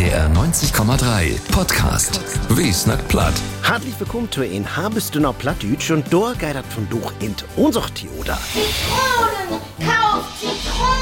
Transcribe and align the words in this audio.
NDR 0.00 0.30
90,3 0.30 1.52
Podcast. 1.52 2.22
Wie 2.56 2.72
snack 2.72 3.06
platt. 3.08 3.34
Herzlich 3.62 4.00
willkommen 4.00 4.32
zu 4.32 4.40
ein 4.40 4.64
Habestünner 4.74 5.34
Plattdütsch 5.34 5.90
und 5.90 6.10
da 6.10 6.32
geidert 6.38 6.64
von 6.72 6.88
durch 6.88 7.12
in 7.20 7.34
unser 7.56 7.82
Theoder. 7.92 8.38
Zitronen! 8.50 9.60
Kauf 9.78 10.24
Zitronen! 10.40 10.99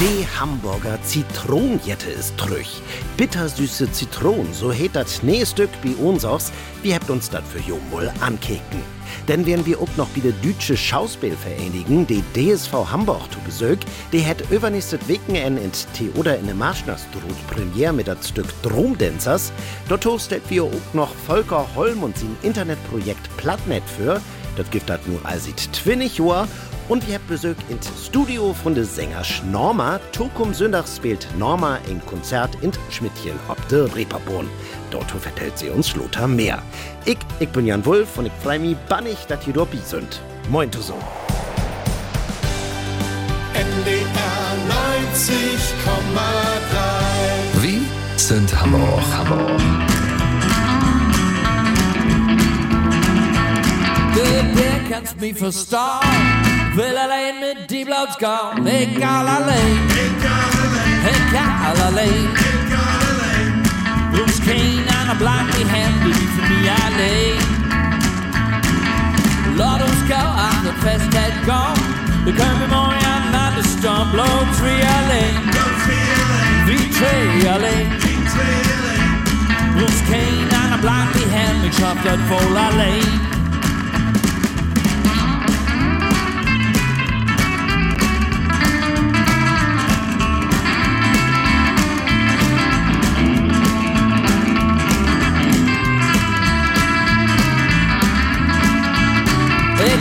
Die 0.00 0.24
Hamburger 0.38 0.96
Zitronenjette 1.02 2.08
ist 2.08 2.38
trüch. 2.38 2.80
Bittersüße 3.16 3.90
Zitronen, 3.90 4.54
so 4.54 4.70
heet 4.70 4.94
das 4.94 5.20
bei 5.20 5.90
uns 6.00 6.24
aus. 6.24 6.52
Wir 6.84 6.94
habt 6.94 7.10
uns 7.10 7.28
das 7.28 7.42
für 7.48 7.58
Jomwohl 7.58 8.08
ankeken. 8.20 8.80
Denn 9.26 9.44
werden 9.44 9.66
wir 9.66 9.80
auch 9.80 9.96
noch 9.96 10.06
wieder 10.14 10.30
deutsche 10.40 10.76
Schauspielvereinigung, 10.76 12.06
die 12.06 12.22
DSV 12.32 12.72
Hamburg 12.72 13.22
zu 13.32 13.40
Besuch, 13.40 13.84
die 14.12 14.24
hat 14.24 14.48
übernächstes 14.52 15.00
Wochenende 15.08 15.62
in 15.62 15.72
Theater 15.72 16.38
in 16.38 16.46
der 16.46 16.54
Marschnerstrut 16.54 17.46
Premiere 17.48 17.92
mit 17.92 18.06
das 18.06 18.28
Stück 18.28 18.46
Dromdancers. 18.62 19.50
Dort 19.88 20.06
hostet 20.06 20.48
wir 20.48 20.62
auch 20.62 20.94
noch 20.94 21.12
Volker 21.26 21.66
Holm 21.74 22.04
und 22.04 22.16
sein 22.16 22.36
Internetprojekt 22.42 23.36
Plattnet 23.36 23.82
für. 23.96 24.20
Das 24.56 24.70
gibt 24.70 24.88
das 24.88 25.00
nur 25.06 25.24
als 25.24 25.46
20 25.46 26.18
Jahr 26.18 26.46
und 26.88 27.06
wir 27.06 27.14
haben 27.14 27.26
Besuch 27.28 27.54
ins 27.68 27.88
Studio 28.06 28.54
von 28.54 28.74
der 28.74 28.84
Sänger 28.84 29.22
Norma. 29.50 30.00
Tokum 30.12 30.54
Söndags 30.54 30.96
spielt 30.96 31.26
Norma 31.38 31.78
ein 31.88 32.00
Konzert 32.06 32.50
in 32.62 32.72
Schmidtchen 32.90 33.38
ob 33.48 33.58
der 33.68 33.94
Reeperbahn. 33.94 34.48
Dort 34.90 35.10
vertellt 35.10 35.58
sie 35.58 35.68
uns 35.68 35.94
Lothar 35.94 36.26
mehr. 36.28 36.62
Ich, 37.04 37.18
ich 37.40 37.48
bin 37.50 37.66
Jan 37.66 37.84
Wulff 37.84 38.16
und 38.18 38.26
ich 38.26 38.32
freue 38.42 38.58
mich 38.58 38.76
bannig, 38.88 39.18
dass 39.28 39.46
ihr 39.46 39.52
dort 39.52 39.68
sind. 39.84 40.20
Moin 40.50 40.72
zusammen. 40.72 41.02
NDR 43.54 44.48
90,3 45.18 47.62
Wie 47.62 47.82
sind 48.16 48.60
Hamburg, 48.60 49.02
Hamburg. 49.16 49.60
Du, 54.14 54.22
der 54.58 54.80
kannst 54.90 55.20
mich 55.20 55.36
verstauen. 55.36 56.37
Will 56.78 56.96
alleen 56.96 57.38
mit 57.40 57.68
die 57.68 57.84
Bloods 57.84 58.16
gaan. 58.18 58.66
Egal 58.66 59.26
alleen. 59.26 59.78
Egal 61.12 61.84
alleen. 61.86 62.28
Bloes 64.10 64.38
geen 64.42 64.84
aan 64.98 65.08
een 65.08 65.16
blank 65.16 65.52
die 65.54 65.64
hand 65.64 66.02
die 66.04 66.28
voor 66.28 66.48
mij 66.48 66.72
alleen. 66.86 67.38
Laat 69.56 69.82
ons 69.82 70.02
go 70.08 70.22
aan 70.46 70.62
de 70.62 70.72
festheid 70.80 71.32
gaan. 71.46 71.74
We 72.24 72.32
kunnen 72.32 72.68
mooi 72.68 72.96
aan 73.04 73.30
naar 73.30 73.54
de 73.54 73.68
stomp. 73.78 74.12
Loopt 74.14 74.60
wie 74.62 74.84
alleen. 74.98 75.36
Wie 76.66 76.88
twee 76.88 77.50
alleen. 77.50 77.88
Bloes 79.74 80.00
geen 80.10 80.48
aan 80.62 80.72
een 80.72 80.80
blank 80.80 81.12
die 81.12 81.38
hand. 81.38 81.64
Ik 81.64 81.72
schaf 81.72 82.02
dat 82.02 82.18
vol 82.28 82.58
alleen. 82.58 82.66
Ik 82.70 82.72
heb 82.72 82.96
zo'n 82.96 82.96
ding, 82.96 82.96
maar 82.96 82.96
slang 82.98 83.26
als 83.26 83.27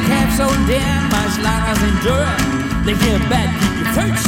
cap 0.08 0.30
so 0.40 0.48
damn 0.72 1.04
much 1.12 1.36
like 1.44 1.66
I 1.68 1.76
was. 1.76 2.58
They 2.86 2.96
get 2.96 3.22
back, 3.30 3.50
keep 3.60 3.76
your 3.84 3.92
church 3.96 4.20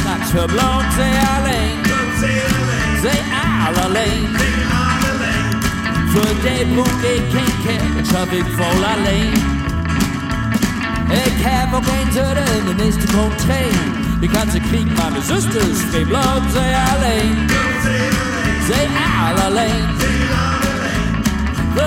Say 0.96 1.12
I'll 1.16 1.40
sailing. 1.40 1.90
They 3.02 3.20
are 3.40 3.72
the 3.76 3.86
lane. 3.96 4.32
Today, 6.12 6.62
bouquet 6.74 7.20
can't 7.32 7.54
catch 7.64 8.08
traffic 8.10 8.46
for 8.58 8.74
the 8.84 8.94
lane. 9.06 9.60
Et 11.10 11.30
cavalcadeur 11.42 12.36
de 12.66 12.74
nächste 12.74 13.06
Contrée. 13.14 13.72
Die 14.20 14.28
ganze 14.28 14.60
Krieg 14.60 14.86
meine 14.96 15.22
Süster 15.22 15.60
ist 15.60 15.92
wie 15.94 16.04
Blut, 16.04 16.42
sie 16.52 16.58
allein. 16.92 17.48
Sie 18.66 18.86
allein. 19.46 19.88
Da 21.74 21.84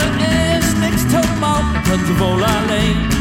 ist 0.58 0.78
nichts 0.80 1.08
zu 1.08 1.22
machen, 1.40 1.84
können 1.86 2.06
sie 2.08 2.20
wohl 2.20 2.44
allein. 2.44 3.13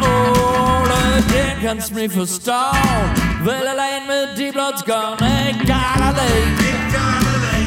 Vol 0.00 0.90
alleen. 0.90 0.90
Ole, 0.90 1.22
den 1.32 1.62
kannst 1.62 1.94
mich 1.94 2.12
verstauen. 2.12 3.30
Will 3.44 3.66
allein 3.66 4.06
mit 4.06 4.38
die 4.38 4.50
Bloods 4.52 4.84
gone. 4.84 5.16
Egal 5.48 6.00
allein. 6.00 6.48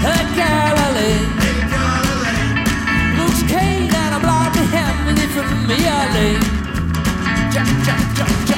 Egal 0.03 0.75
allein. 0.87 1.27
Looks 3.17 3.41
Kane 3.51 3.89
and 4.05 4.15
a 4.15 4.19
block 4.19 4.55
of 4.55 4.71
him 4.71 5.07
and 5.07 5.19
it 5.19 5.29
from 5.31 5.67
me 5.67 5.75
allein. 5.75 6.39
Ja, 7.53 7.61
ja, 7.85 7.95
ja, 8.17 8.25
ja. 8.47 8.52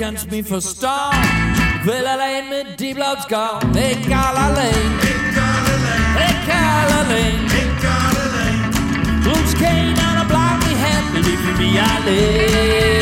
Kannst 0.00 0.30
mich 0.30 0.46
verstauen. 0.46 1.14
Will 1.84 2.06
allein 2.06 2.48
mit 2.48 2.80
die 2.80 2.94
Bloods 2.94 3.28
gone. 3.28 3.60
Egal 3.74 4.34
allein. 4.34 4.98
Egal 6.16 6.86
allein. 7.00 7.44
Looks 9.26 9.52
Kane 9.58 9.94
and 9.98 10.20
a 10.20 10.24
block 10.24 10.62
of 10.62 10.68
him 10.68 11.16
and 11.16 11.26
it 11.26 11.38
from 11.40 11.58
me 11.58 11.78
allein. 11.78 13.00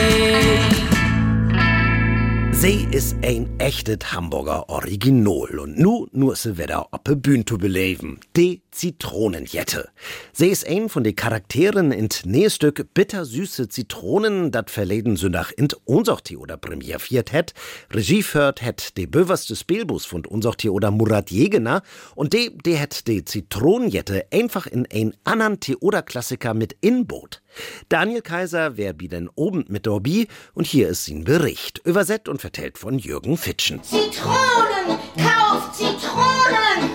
Sie 2.50 2.88
ist 2.90 3.14
ein 3.22 3.48
echtes 3.58 4.12
Hamburger 4.12 4.68
Original 4.68 5.60
und 5.60 5.78
nu 5.78 6.08
nur 6.10 6.34
se 6.34 6.58
wieder 6.58 6.88
op 6.90 7.04
de 7.04 7.14
Bühne 7.14 7.44
zu 7.44 7.58
beleben. 7.58 8.18
Die 8.34 8.62
Zitronenjette. 8.78 9.88
Sie 10.32 10.46
ist 10.50 10.64
ein 10.64 10.88
von 10.88 11.02
den 11.02 11.16
Charakteren 11.16 11.90
in 11.90 12.08
Nähstück 12.24 12.94
bittersüße 12.94 13.68
Zitronen, 13.68 14.52
dat 14.52 14.70
verleden 14.70 15.16
Sündach 15.16 15.50
in 15.50 15.66
unser 15.84 16.20
oder 16.36 16.56
Premiere 16.56 17.00
viert 17.00 17.32
het. 17.32 17.54
Regie 17.90 18.22
führt 18.22 18.62
het 18.62 18.96
de 18.96 19.06
böverste 19.06 19.56
Spielbus 19.56 20.06
von 20.06 20.24
unser 20.24 20.54
oder 20.70 20.92
Murat 20.92 21.28
Jegener 21.32 21.82
und 22.14 22.32
de, 22.32 22.56
de 22.64 22.76
het 22.76 23.08
de 23.08 23.24
Zitronenjette 23.24 24.26
einfach 24.30 24.68
in 24.68 24.86
ein 24.92 25.12
anderen 25.24 25.58
oder 25.80 26.02
Klassiker 26.02 26.54
mit 26.54 26.76
inboot. 26.80 27.42
Daniel 27.88 28.22
Kaiser 28.22 28.76
wär 28.76 28.92
bi 28.92 29.08
denn 29.08 29.28
oben 29.34 29.64
mit 29.66 29.86
Dorbi 29.86 30.28
und 30.54 30.68
hier 30.68 30.88
ist 30.88 31.06
sein 31.06 31.24
Bericht, 31.24 31.80
übersetzt 31.84 32.28
und 32.28 32.40
vertellt 32.40 32.78
von 32.78 33.00
Jürgen 33.00 33.36
Fitschen. 33.36 33.82
Zitronen! 33.82 35.47
Kauf 35.48 35.72
Zitronen! 35.72 36.90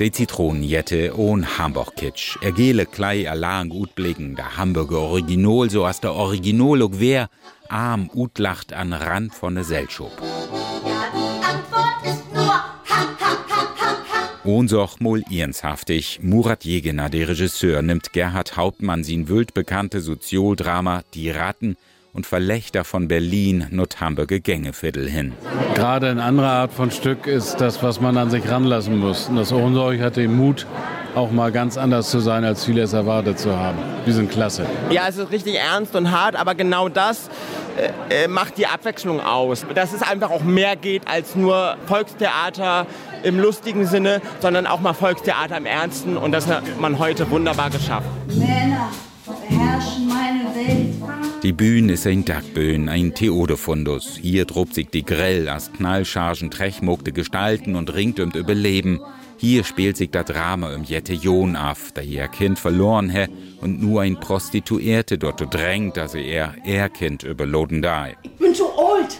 Die 0.00 0.10
Zitronenjette 0.10 1.16
ohn 1.16 1.58
Hamburg-Kitsch. 1.58 2.38
Er 2.42 2.50
gele 2.50 2.86
klei 2.86 3.30
allang 3.30 3.68
gut 3.68 3.94
blicken, 3.94 4.34
der 4.34 4.56
Hamburger 4.56 4.98
Original, 4.98 5.70
so 5.70 5.84
as 5.84 6.00
der 6.00 6.12
Original 6.14 6.82
ook 6.82 6.98
wär, 6.98 7.28
arm 7.68 8.10
utlacht 8.12 8.72
an 8.72 8.92
Rand 8.92 9.32
von 9.32 9.54
der 9.54 9.62
Selschub. 9.62 10.10
Ja, 10.20 10.26
die 11.14 11.46
Antwort 11.46 12.04
ist 12.04 12.34
nur 12.34 12.44
ha, 12.44 12.74
ha, 12.90 13.16
ha, 13.20 13.96
ha. 14.10 14.40
Ohnsoch 14.44 14.98
mol 14.98 15.22
ihrenshaftig, 15.30 16.18
Murat 16.20 16.64
Jegener, 16.64 17.10
der 17.10 17.28
Regisseur, 17.28 17.80
nimmt 17.82 18.12
Gerhard 18.12 18.56
Hauptmann 18.56 19.04
sin 19.04 19.28
wöld 19.28 19.54
bekannte 19.54 20.00
Soziodrama 20.00 21.04
Die 21.14 21.30
Ratten 21.30 21.76
und 22.14 22.26
Verlächter 22.26 22.84
von 22.84 23.08
Berlin 23.08 23.66
not 23.70 24.00
Hamburger 24.00 24.38
Gängeviertel 24.38 25.10
hin. 25.10 25.32
Gerade 25.74 26.08
eine 26.08 26.22
andere 26.22 26.46
Art 26.46 26.72
von 26.72 26.90
Stück 26.92 27.26
ist 27.26 27.56
das, 27.56 27.82
was 27.82 28.00
man 28.00 28.16
an 28.16 28.30
sich 28.30 28.48
ranlassen 28.48 28.98
muss. 28.98 29.28
Und 29.28 29.36
das 29.36 29.52
Ohnsorg 29.52 30.00
hat 30.00 30.16
den 30.16 30.34
Mut, 30.34 30.66
auch 31.16 31.32
mal 31.32 31.50
ganz 31.50 31.76
anders 31.76 32.10
zu 32.10 32.20
sein, 32.20 32.44
als 32.44 32.64
viele 32.64 32.82
es 32.82 32.92
erwartet 32.92 33.38
zu 33.38 33.56
haben. 33.56 33.78
Die 34.06 34.12
sind 34.12 34.30
klasse. 34.30 34.64
Ja, 34.90 35.06
es 35.08 35.16
ist 35.16 35.30
richtig 35.32 35.56
ernst 35.56 35.94
und 35.96 36.12
hart, 36.12 36.36
aber 36.36 36.54
genau 36.54 36.88
das 36.88 37.28
äh, 38.10 38.24
äh, 38.24 38.28
macht 38.28 38.58
die 38.58 38.66
Abwechslung 38.66 39.20
aus. 39.20 39.66
Dass 39.74 39.92
es 39.92 40.02
einfach 40.02 40.30
auch 40.30 40.42
mehr 40.42 40.76
geht 40.76 41.08
als 41.08 41.34
nur 41.34 41.76
Volkstheater 41.86 42.86
im 43.24 43.40
lustigen 43.40 43.86
Sinne, 43.86 44.22
sondern 44.40 44.66
auch 44.68 44.80
mal 44.80 44.94
Volkstheater 44.94 45.56
im 45.56 45.66
Ernsten. 45.66 46.16
Und 46.16 46.30
das 46.30 46.46
hat 46.46 46.62
man 46.80 47.00
heute 47.00 47.28
wunderbar 47.30 47.70
geschafft. 47.70 48.06
Männer 48.28 48.90
beherrschen 49.32 50.08
meine 50.08 50.54
Welt. 50.54 50.94
Die 51.42 51.52
Bühne 51.52 51.92
ist 51.92 52.06
ein 52.06 52.24
Dackböen, 52.24 52.88
ein 52.88 53.14
Theodefundus. 53.14 54.16
Hier 54.20 54.44
drobt 54.44 54.74
sich 54.74 54.88
die 54.88 55.04
grell 55.04 55.48
als 55.48 55.72
knallchargen 55.72 56.50
trechmogte 56.50 57.12
Gestalten 57.12 57.76
und 57.76 57.92
ringt 57.94 58.20
um 58.20 58.30
Überleben. 58.30 59.00
Hier 59.36 59.64
spielt 59.64 59.96
sich 59.96 60.10
das 60.10 60.26
Drama 60.26 60.74
um 60.74 60.84
Jette 60.84 61.12
John 61.12 61.56
af, 61.56 61.92
da 61.92 62.00
ihr 62.00 62.28
Kind 62.28 62.58
verloren 62.58 63.10
hä 63.10 63.26
und 63.60 63.82
nur 63.82 64.02
ein 64.02 64.18
Prostituierte 64.18 65.18
dort 65.18 65.52
drängt, 65.52 65.96
dass 65.96 66.14
er 66.14 66.54
er 66.64 66.88
Kind 66.88 67.24
überloden 67.24 67.82
da. 67.82 68.08
Ich 68.22 68.30
bin 68.38 68.54
zu 68.54 68.66
alt. 68.72 69.18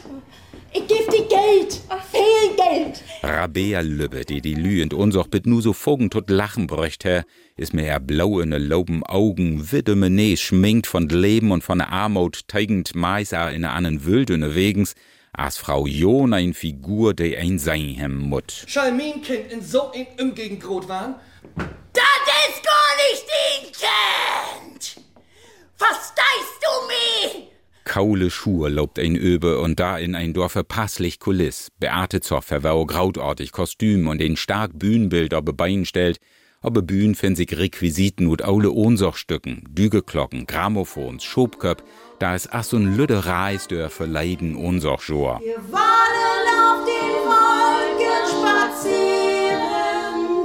Ich 0.73 0.87
geb 0.87 1.11
dir 1.11 1.27
Geld. 1.29 1.81
Viel 2.25 2.57
Geld. 2.57 3.03
Rabea 3.23 3.81
Lübbe, 3.81 4.25
die 4.25 4.41
die 4.41 4.55
Lü 4.55 4.83
und 4.83 4.95
uns 4.95 5.17
auch 5.17 5.29
bit 5.29 5.47
nu 5.47 5.61
so 5.61 5.73
Fogen 5.73 6.11
tot 6.11 6.31
lachen 6.31 6.67
bräucht 6.67 7.05
her, 7.05 7.25
is 7.57 7.73
mir 7.73 7.87
er 7.87 8.01
blau 8.01 8.41
in 8.41 8.51
loben 8.51 9.03
Augen, 9.05 9.71
wideme 9.73 10.11
Nees 10.11 10.41
schminkt 10.41 10.87
von 10.87 11.09
Leben 11.09 11.51
und 11.53 11.65
von 11.65 11.79
der 11.79 11.91
Armut, 11.91 12.49
teigend 12.49 12.95
mais 12.95 13.33
in 13.33 13.65
annen 13.65 14.05
Wildene 14.05 14.55
wegens, 14.55 14.95
as 15.33 15.59
Frau 15.59 15.87
Jon 15.87 16.33
ein 16.33 16.55
Figur, 16.55 17.15
de 17.15 17.37
ein 17.37 17.59
sein 17.59 17.95
hem 17.95 18.17
mut. 18.17 18.65
Schalminkind 18.67 19.53
in 19.53 19.63
so 19.63 19.91
in 19.93 20.07
Umgegend 20.21 20.61
grot 20.61 20.89
waren? 20.89 21.17
Das 21.57 22.05
ist 22.49 22.63
gar 22.63 22.91
nicht 23.03 23.25
dein 23.35 23.63
Kind! 23.73 25.01
Verstehst 25.77 26.59
du 26.63 27.39
mich? 27.39 27.54
Kaule 27.85 28.31
Schuhe 28.31 28.71
lobt 28.71 28.99
ein 28.99 29.17
Öbe 29.17 29.61
und 29.61 29.79
da 29.79 29.99
in 29.99 30.15
ein 30.15 30.33
Dorf 30.33 30.53
verpasslich 30.53 31.21
Kuliss. 31.21 31.69
Beate 31.79 32.21
Zoff 32.21 32.47
verwau 32.47 32.87
grautartig 32.87 33.53
Kostüm 33.53 34.09
und 34.09 34.17
den 34.19 34.37
stark 34.37 34.71
Bühnenbild 34.75 35.35
ob 35.35 35.55
Bein 35.57 35.85
stellt, 35.85 36.19
ob 36.63 36.87
Bühnen 36.87 37.15
find 37.15 37.37
sich 37.37 37.55
Requisiten 37.57 38.27
und 38.27 38.43
aule 38.43 38.71
Ohnsochstücken, 38.71 39.65
Dügeglocken, 39.69 40.47
Grammophons, 40.47 41.23
Schobköp, 41.23 41.85
da 42.19 42.35
es 42.35 42.51
as 42.51 42.73
und 42.73 42.97
Lüde 42.97 43.27
Reis 43.27 43.69
der 43.69 43.91
verleiden 43.91 44.57
Ohnsochschor. 44.57 45.41
Wir 45.45 45.57
wollen 45.71 46.49
auf 46.59 46.87
den 46.87 47.13
Wolken 47.29 48.27
spazieren 48.31 48.95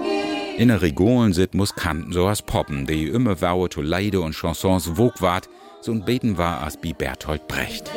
gehen. 0.04 0.60
In 0.60 0.68
der 0.68 0.82
Region 0.82 1.32
sit 1.32 1.54
Muskanten 1.54 2.12
so 2.12 2.28
as 2.28 2.42
Poppen, 2.42 2.86
die 2.86 3.08
immer 3.08 3.42
waue 3.42 3.70
to 3.70 3.82
Leide 3.82 4.20
und 4.20 4.36
Chansons 4.36 4.98
wog 4.98 5.22
ward, 5.22 5.48
so 5.82 5.92
ein 5.92 6.04
Beten 6.04 6.38
war 6.38 6.64
as 6.64 6.78
bi 6.78 6.94
Berthold 6.94 7.48
Brecht. 7.48 7.90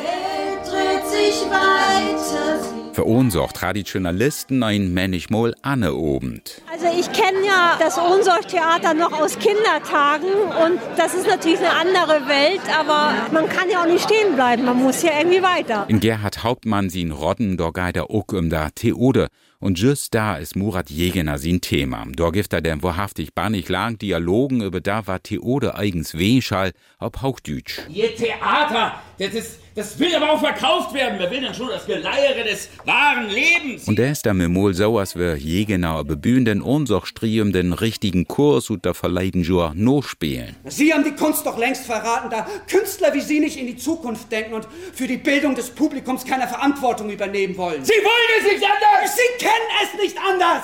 Für 2.93 3.05
uns 3.05 3.35
auch 3.35 3.51
Traditionalisten 3.51 4.61
ein 4.61 4.93
Männigmol 4.93 5.55
Anne 5.63 5.95
obend. 5.95 6.61
Also 6.71 6.85
ich 6.97 7.11
kenne 7.11 7.45
ja 7.45 7.77
das 7.79 7.97
Ohnsorgtheater 7.97 8.93
noch 8.93 9.19
aus 9.19 9.37
Kindertagen 9.39 10.31
und 10.63 10.79
das 10.95 11.15
ist 11.15 11.27
natürlich 11.27 11.59
eine 11.59 11.71
andere 11.71 12.27
Welt, 12.27 12.61
aber 12.79 13.13
man 13.31 13.49
kann 13.49 13.69
ja 13.69 13.81
auch 13.81 13.87
nicht 13.87 14.03
stehen 14.03 14.35
bleiben, 14.35 14.65
man 14.65 14.77
muss 14.77 15.01
ja 15.01 15.09
irgendwie 15.17 15.41
weiter. 15.41 15.85
In 15.87 15.99
Gerhard 15.99 16.43
Hauptmann 16.43 16.89
sin 16.89 17.11
Rodden 17.11 17.57
do 17.57 17.71
geider 17.71 18.11
ook 18.11 18.33
um 18.33 18.49
da 18.49 18.69
Theode 18.69 19.27
und 19.63 19.79
just 19.79 20.13
da 20.13 20.35
ist 20.35 20.57
Murat 20.57 20.89
Jegener 20.89 21.37
sin 21.37 21.61
Thema. 21.61 22.05
Da 22.15 22.31
gibt 22.31 22.51
er 22.51 22.59
denn 22.59 22.83
wahrhaftig 22.83 23.33
bannig 23.33 23.69
lang 23.69 23.97
Dialogen 23.97 24.61
über 24.61 24.81
da 24.81 25.07
war 25.07 25.23
Theode 25.23 25.75
eigens 25.75 26.17
Wehschall 26.17 26.73
ob 26.99 27.21
Hauchdütsch. 27.21 27.79
Ihr 27.89 28.13
Theater, 28.13 28.95
das 29.19 29.33
ist, 29.33 29.59
das 29.75 29.99
will 29.99 30.13
aber 30.15 30.31
auch 30.31 30.39
verkauft 30.39 30.93
werden. 30.93 31.15
Wer 31.19 31.29
will 31.31 31.41
denn 31.41 31.53
schon 31.53 31.69
das 31.69 31.85
Geleiere 31.85 32.43
des 32.43 32.69
wahren 32.85 33.29
Lebens? 33.29 33.87
Und 33.87 33.97
der 33.97 34.11
ist 34.11 34.25
da 34.25 34.33
Mol 34.33 34.73
so, 34.73 34.97
als 34.97 35.15
wir 35.15 35.35
Jegener 35.35 36.03
bebühenden 36.03 36.61
unsoch 36.61 37.05
striem 37.05 37.51
den 37.53 37.73
richtigen 37.73 38.27
Kurs 38.27 38.69
und 38.69 38.85
der 38.85 38.93
verleiden 38.93 39.43
Jur 39.43 39.73
no 39.75 40.01
spielen. 40.01 40.55
Sie 40.65 40.93
haben 40.93 41.03
die 41.03 41.11
Kunst 41.15 41.45
doch 41.45 41.57
längst 41.57 41.85
verraten, 41.85 42.29
da 42.29 42.47
Künstler 42.67 43.13
wie 43.13 43.21
Sie 43.21 43.39
nicht 43.39 43.57
in 43.57 43.67
die 43.67 43.77
Zukunft 43.77 44.31
denken 44.31 44.53
und 44.53 44.67
für 44.93 45.07
die 45.07 45.17
Bildung 45.17 45.55
des 45.55 45.69
Publikums 45.69 46.25
keine 46.25 46.47
Verantwortung 46.47 47.09
übernehmen 47.09 47.57
wollen. 47.57 47.83
Sie 47.85 47.93
wollen 47.93 48.39
es 48.39 48.51
nicht 48.51 48.63
anders! 48.63 49.15
Sie 49.15 49.45
kennen 49.45 49.69
es 49.83 50.01
nicht 50.01 50.17
anders! 50.17 50.63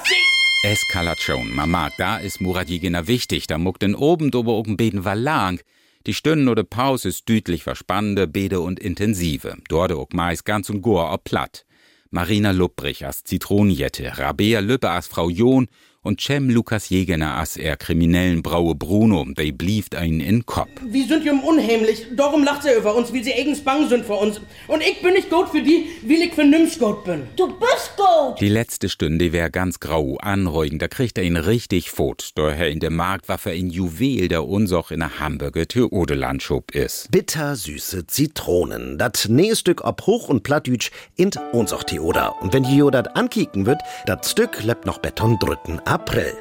Eskalation, 0.63 1.55
man 1.55 1.69
mag, 1.69 1.93
da 1.97 2.17
ist 2.17 2.41
Murat 2.41 2.67
Jegener 2.67 3.07
wichtig, 3.07 3.47
da 3.47 3.57
muckt 3.57 3.81
den 3.81 3.95
oben 3.95 4.29
dober 4.29 4.51
oben 4.51 4.75
beten 4.75 5.05
war 5.05 5.15
lang. 5.15 5.61
Die 6.05 6.13
Stunden 6.13 6.47
oder 6.47 6.63
Pause 6.63 7.09
ist 7.09 7.27
düdlich 7.27 7.63
verspannende, 7.63 8.25
bede 8.25 8.61
und 8.61 8.79
intensive. 8.79 9.57
Dort 9.67 9.91
ook 9.91 10.13
meist 10.13 10.45
ganz 10.45 10.69
und 10.69 10.81
gor 10.81 11.11
ob 11.11 11.25
platt. 11.25 11.65
Marina 12.09 12.51
Lupprich 12.51 13.05
als 13.05 13.23
Zitronenjette, 13.23 14.17
Rabea 14.17 14.61
Lübbe 14.61 14.89
als 14.89 15.07
Frau 15.07 15.29
John 15.29 15.67
und 16.01 16.21
Cem 16.21 16.49
Lukas 16.49 16.89
Jegener 16.89 17.35
als 17.35 17.57
er 17.57 17.75
kriminellen 17.75 18.41
Braue 18.41 18.73
Bruno, 18.73 19.25
they 19.35 19.51
blieft 19.51 19.95
einen 19.95 20.21
in 20.21 20.45
Kopf. 20.45 20.69
Wir 20.85 21.05
sind 21.07 21.25
jum 21.25 21.43
unheimlich, 21.43 22.05
darum 22.15 22.43
lacht 22.43 22.63
sie 22.63 22.73
über 22.77 22.95
uns, 22.95 23.11
wie 23.11 23.21
sie 23.21 23.33
eigens 23.33 23.61
bang 23.61 23.89
sind 23.89 24.05
vor 24.05 24.21
uns. 24.21 24.39
Und 24.67 24.81
ich 24.81 25.01
bin 25.01 25.13
nicht 25.13 25.29
gut 25.29 25.49
für 25.49 25.61
die, 25.61 25.89
wie 26.03 26.23
ich 26.23 26.33
für 26.33 26.45
nimm's 26.45 26.79
gut 26.79 27.03
bin. 27.03 27.23
Du 27.35 27.47
bist 27.47 27.97
gut! 27.97 28.39
Die 28.39 28.47
letzte 28.47 28.87
Stunde 28.87 29.33
wär 29.33 29.49
ganz 29.49 29.79
grau, 29.79 30.17
anreugen, 30.17 30.79
da 30.79 30.87
kriegt 30.87 31.17
er 31.17 31.25
ihn 31.25 31.35
richtig 31.35 31.91
fort. 31.91 32.31
Daher 32.35 32.69
in 32.69 32.79
der 32.79 32.91
Marktwaffe 32.91 33.49
ein 33.49 33.69
Juwel, 33.69 34.29
der 34.29 34.47
unsoch 34.47 34.91
in 34.91 34.99
der 34.99 35.19
Hamburger 35.19 35.67
Theodelandschub 35.67 36.71
ist. 36.71 37.11
Bittersüße 37.11 38.07
Zitronen, 38.07 38.97
dat 38.97 39.27
Nähstück 39.29 39.83
ob 39.83 40.05
Hoch- 40.05 40.29
und 40.29 40.43
Plattdütsch 40.43 40.91
in 41.17 41.31
unsoch 41.51 41.83
Theoda. 41.83 42.29
Und 42.39 42.53
wenn 42.53 42.63
je 42.63 42.89
dat 42.89 43.17
ankicken 43.17 43.65
wird, 43.65 43.81
dat 44.05 44.25
Stück 44.25 44.63
lebt 44.63 44.85
noch 44.85 44.99
Beton 44.99 45.37
dritten 45.39 45.79
April. 45.89 46.33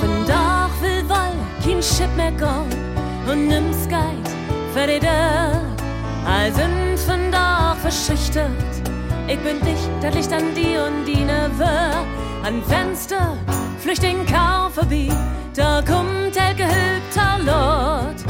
Vandaag 0.00 0.70
wil 0.80 1.06
wel 1.08 1.34
geen 1.60 1.82
shit 1.82 2.16
meer 2.16 2.32
gaan 2.36 2.66
und 3.28 3.48
nimm's 3.48 3.86
Geld 3.88 4.28
für 4.72 4.86
die 4.86 4.98
Dörr. 4.98 5.60
All 6.26 6.52
sind 6.54 6.98
vandaag 7.06 7.76
verschüchtert. 7.76 8.72
Ich 9.26 9.38
bin 9.40 9.60
dicht, 9.60 9.90
das 10.00 10.14
Licht 10.14 10.32
an 10.32 10.54
die 10.54 10.78
und 10.78 11.04
die 11.04 11.24
Neveu. 11.24 12.00
An 12.44 12.62
Fenster, 12.66 13.36
Flüchtling 13.78 14.24
Kau 14.24 14.70
vorbei. 14.70 15.10
Da 15.54 15.82
kommt 15.82 16.34
der 16.34 16.54
gehübter 16.54 17.38
Lord. 17.44 18.24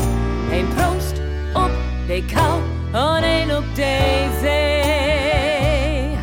Ein 0.51 0.69
Prost 0.75 1.21
ob 1.55 1.71
de 2.09 2.21
Kau 2.23 2.72
ein 2.93 3.51
ob 3.51 3.65
de 3.75 4.29
See. 4.41 6.19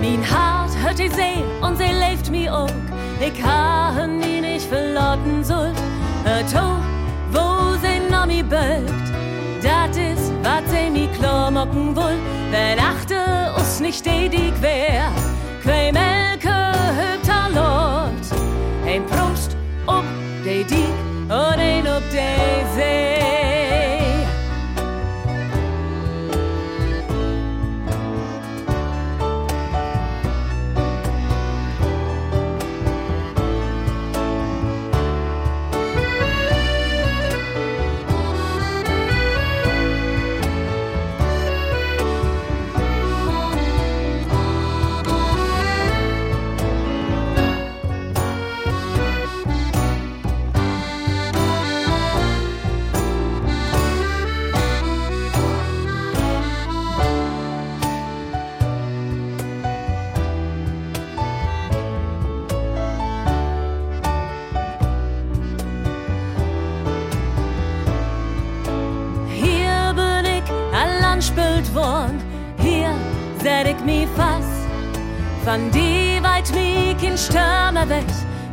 Mein 0.00 0.22
Hart 0.30 0.70
hört 0.82 0.98
die 0.98 1.08
See 1.08 1.44
und 1.62 1.76
sie 1.76 1.84
lebt 1.84 2.30
mi 2.30 2.48
auch. 2.48 2.68
Ich 3.20 3.42
habe 3.42 4.08
nie 4.08 4.40
nicht 4.40 4.66
verloren 4.66 5.44
soll. 5.44 5.72
Hört 6.24 6.54
hoch, 6.54 6.84
wo 7.32 7.76
sie 7.82 8.00
noch 8.10 8.26
mi 8.26 8.42
bögt. 8.42 9.10
Dat 9.62 9.96
is 9.96 10.30
wat 10.42 10.64
sie 10.68 10.90
mi 10.90 11.08
klar 11.18 11.50
mocken 11.50 11.96
wohl. 11.96 12.16
Wenn 12.50 12.78
achte 12.78 13.52
us 13.56 13.80
nicht 13.80 14.04
die 14.04 14.28
die 14.28 14.52
quer. 14.60 15.10
Ein 18.90 19.06
Prost 19.06 19.56
ob 19.86 20.04
de 20.42 20.64
die 20.64 20.99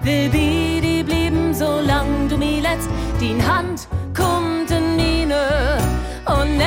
bi 0.07 0.79
die 0.79 1.03
blieben, 1.03 1.53
solang 1.53 2.29
du 2.29 2.37
mi 2.37 2.61
letzt, 2.61 2.89
din 3.19 3.39
Hand 3.45 3.87
kommt 4.15 4.71
in 4.71 4.95
mine 4.95 5.43
und 6.25 6.57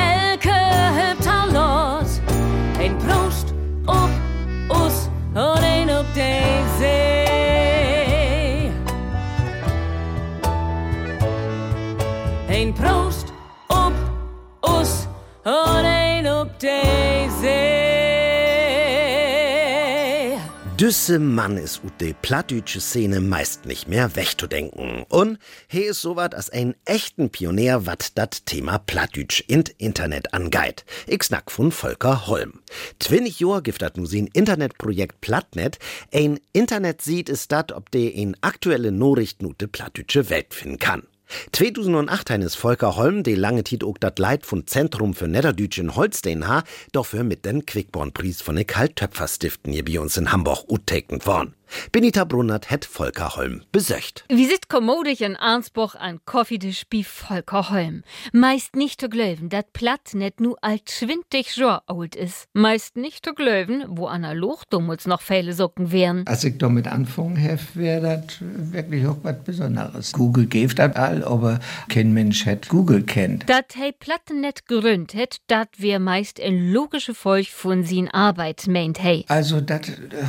Düsse 20.91 21.21
Mann 21.21 21.57
ist 21.57 21.85
ut 21.85 22.01
de 22.01 22.15
plattdütsche 22.21 22.81
Szene 22.81 23.21
meist 23.21 23.65
nicht 23.65 23.87
mehr 23.87 24.17
wegzudenken. 24.17 25.05
Und 25.09 25.39
he 25.69 25.83
ist 25.83 26.01
so 26.01 26.17
wat 26.17 26.35
als 26.35 26.51
ein 26.51 26.75
echten 26.85 27.31
Pionier, 27.31 27.87
wat 27.87 28.19
dat 28.19 28.45
Thema 28.45 28.79
Plattdütsch 28.79 29.45
in 29.47 29.63
Internet 29.79 30.35
angeit. 30.35 30.85
Ich 31.07 31.23
snack 31.23 31.53
von 31.53 31.71
Volker 31.71 32.27
Holm. 32.27 32.55
Twinnig 32.99 33.39
Jahr 33.39 33.63
gibt 33.63 33.83
dat 33.83 33.97
nu 33.97 34.05
sin 34.05 34.27
Internetprojekt 34.33 35.21
Plattnet. 35.21 35.79
Ein 36.13 36.41
Internet 36.53 37.03
sieht 37.03 37.29
es 37.29 37.47
dat, 37.47 37.71
ob 37.71 37.93
de 37.93 38.09
in 38.09 38.37
aktuelle 38.41 38.91
Nachrichten 38.91 39.47
ut 39.47 39.61
de 39.61 39.69
plattdütsche 39.69 40.29
Welt 40.29 40.55
finden 40.55 40.81
kann. 40.81 41.05
2008 41.53 42.31
ist 42.31 42.57
Volker 42.57 42.97
Holm, 42.97 43.23
de 43.23 43.35
lange 43.35 43.65
Tit 43.65 43.85
ook 43.85 44.01
dat 44.01 44.19
Leit 44.19 44.47
von 44.47 44.67
Zentrum 44.67 45.15
für 45.15 45.29
Niederdütsch 45.29 45.79
in 45.79 45.95
Holstein 45.95 46.47
ha, 46.47 46.65
dafür 46.93 47.25
mit 47.25 47.45
den 47.45 47.67
Quickborn-Preis 47.67 48.43
von 48.43 48.57
den 48.57 48.67
Kalttöpferstiften 48.67 49.73
hier 49.73 49.85
bei 49.85 50.01
uns 50.01 50.17
in 50.17 50.33
Hamburg 50.33 50.65
utteken 50.69 51.25
worden. 51.27 51.55
Benita 51.93 52.25
Brunnert 52.25 52.71
het 52.71 52.87
Volker 52.87 53.37
Holm 53.37 53.63
besöcht. 53.73 54.25
Wie 54.29 54.47
sitzt 54.47 54.69
kommodig 54.69 55.21
in 55.21 55.37
Arnsburg 55.37 55.95
an 55.95 56.21
Koffitisch 56.25 56.87
bi 56.89 57.05
Volker 57.05 57.71
Holm. 57.71 58.03
Meist 58.33 58.77
nicht 58.77 59.01
zu 59.01 59.09
glöwen, 59.09 59.49
dat 59.49 59.73
Platt 59.73 60.15
net 60.15 60.41
nu 60.41 60.55
alt 60.61 60.91
schwindig 60.91 61.57
Jahr 61.57 61.83
alt 61.87 62.17
is. 62.17 62.47
Meist 62.53 62.97
nicht 62.97 63.25
zu 63.25 63.35
glöwen, 63.35 63.85
wo 63.89 64.07
analog 64.07 64.69
dummels 64.71 65.07
noch 65.07 65.21
viele 65.21 65.53
Socken 65.53 65.93
wären. 65.93 66.27
Als 66.27 66.45
ich 66.45 66.59
damit 66.59 66.87
anfangen 66.87 67.37
hef, 67.37 67.75
wäre 67.77 68.01
das 68.27 68.39
wirklich 68.41 69.07
auch 69.07 69.19
was 69.23 69.43
Besonderes. 69.45 70.13
Google 70.13 70.47
gibt 70.47 70.79
das 70.79 70.95
all, 70.97 71.25
aber 71.25 71.61
kein 71.89 72.13
Mensch 72.13 72.47
hat 72.47 72.69
Google 72.69 73.03
kennt. 73.03 73.49
Dat 73.49 73.77
hei 73.77 73.93
Platten 73.93 74.41
net 74.41 74.67
gerünt 74.67 75.15
het, 75.15 75.39
dat 75.47 75.69
wär 75.79 75.99
meist 75.99 76.41
ein 76.41 76.73
logische 76.73 77.15
Folg 77.15 77.49
von 77.49 77.85
sin 77.85 78.09
Arbeit 78.09 78.67
meint 78.67 79.03
hei. 79.03 79.25
Also 79.29 79.61
das 79.61 79.81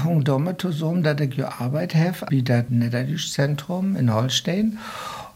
hung 0.03 0.23
damit 0.23 0.61
zusammen, 0.61 1.03
dass 1.03 1.17
ja 1.35 1.59
Arbeit 1.59 1.95
habe, 1.95 2.27
wie 2.29 2.43
das 2.43 2.65
Niederländisch-Zentrum 2.69 3.95
in 3.95 4.13
Holstein. 4.13 4.77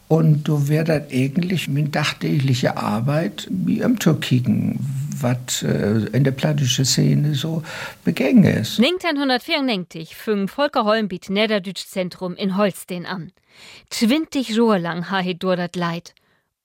Und 0.08 0.44
du 0.44 0.68
das 0.84 1.02
eigentlich 1.10 1.68
mit 1.68 1.94
dachtägliche 1.94 2.76
Arbeit 2.76 3.48
wie 3.50 3.80
im 3.80 3.98
Türkigen, 3.98 4.78
was 5.20 5.62
äh, 5.62 6.06
in 6.12 6.22
der 6.22 6.30
plattischen 6.30 6.84
Szene 6.84 7.34
so 7.34 7.62
begängen 8.04 8.44
ist. 8.44 8.78
1994 8.78 10.14
fing 10.14 10.46
Volker 10.46 10.84
Holm 10.84 11.08
biet 11.08 11.28
Niederländisch 11.28 11.88
Zentrum 11.88 12.34
in 12.36 12.56
Holstein 12.56 13.04
an. 13.04 13.32
20 13.90 14.50
Jahre 14.50 14.78
lang 14.78 15.10
ha 15.10 15.18
he 15.18 15.34
dort 15.34 15.74
Leid. 15.74 16.14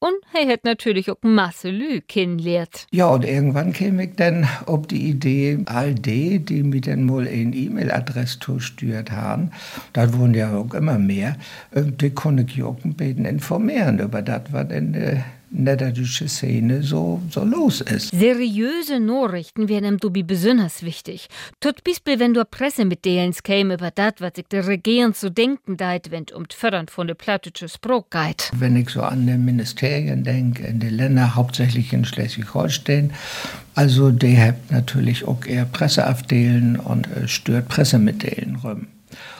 Und 0.04 0.16
er 0.34 0.52
hat 0.52 0.64
natürlich 0.64 1.12
auch 1.12 1.18
Masse 1.22 1.70
Lü 1.70 2.02
kennenlernt. 2.02 2.88
Ja, 2.90 3.10
und 3.10 3.24
irgendwann 3.24 3.72
käme 3.72 4.06
ich 4.06 4.16
dann 4.16 4.48
auf 4.66 4.88
die 4.88 5.10
Idee, 5.10 5.60
all 5.66 5.94
die, 5.94 6.40
die 6.40 6.64
mir 6.64 6.82
dann 6.82 7.06
mal 7.06 7.28
eine 7.28 7.56
E-Mail-Adresse 7.56 8.40
zusteuert 8.40 9.12
haben, 9.12 9.52
da 9.94 10.12
wurden 10.12 10.34
ja 10.34 10.58
auch 10.58 10.74
immer 10.74 10.98
mehr, 10.98 11.38
äh, 11.70 11.84
die 11.84 12.10
konnte 12.10 12.48
ich 12.48 12.64
auch 12.64 12.84
ein 12.84 12.96
bisschen 12.96 13.26
informieren 13.26 14.00
über 14.00 14.24
das, 14.24 14.42
was 14.50 14.72
in 14.72 14.94
der 14.94 15.24
niederdeutsche 15.52 16.28
Szene 16.28 16.82
so, 16.84 17.22
so 17.30 17.44
los 17.44 17.82
ist. 17.82 18.12
Seriöse 18.12 19.00
Nachrichten 19.00 19.70
wären 19.70 19.84
im 19.86 19.98
Dubi 19.98 20.24
besonders 20.24 20.84
wichtig. 20.84 21.28
Tot 21.60 21.84
Beispiel, 21.84 22.20
wenn 22.20 22.34
du 22.34 22.44
Pressemitteilens 22.46 23.44
käme 23.44 23.76
über 23.76 23.92
das, 23.92 24.14
was 24.20 24.34
sich 24.36 24.48
der 24.48 24.68
Regierung 24.68 25.14
zu 25.14 25.30
denken 25.30 25.78
deit, 25.78 26.12
wenn 26.12 26.26
um 26.34 26.48
die 26.48 26.56
Fördern 26.56 26.88
von 26.88 27.08
der 27.08 27.16
plattdeutsche 27.16 27.70
Spruch 27.70 28.10
geht. 28.10 28.52
Wenn 28.56 28.76
ich 28.76 28.90
so 28.90 29.02
an 29.02 29.28
die 29.28 29.38
Ministerien 29.38 30.24
denke, 30.24 30.66
in 30.66 30.80
die 30.80 30.90
Länder, 30.90 31.36
hauptsächlich 31.36 31.94
in 31.94 32.06
Schleswig-Holstein, 32.06 33.12
also 33.76 34.12
die 34.12 34.38
habt 34.40 34.72
natürlich 34.72 35.26
auch 35.26 35.46
eher 35.46 35.66
Presseabdelen 35.66 36.78
und 36.78 37.08
äh, 37.08 37.28
stört 37.28 37.68
Pressemitteilungen 37.68 38.56
rum. 38.58 38.88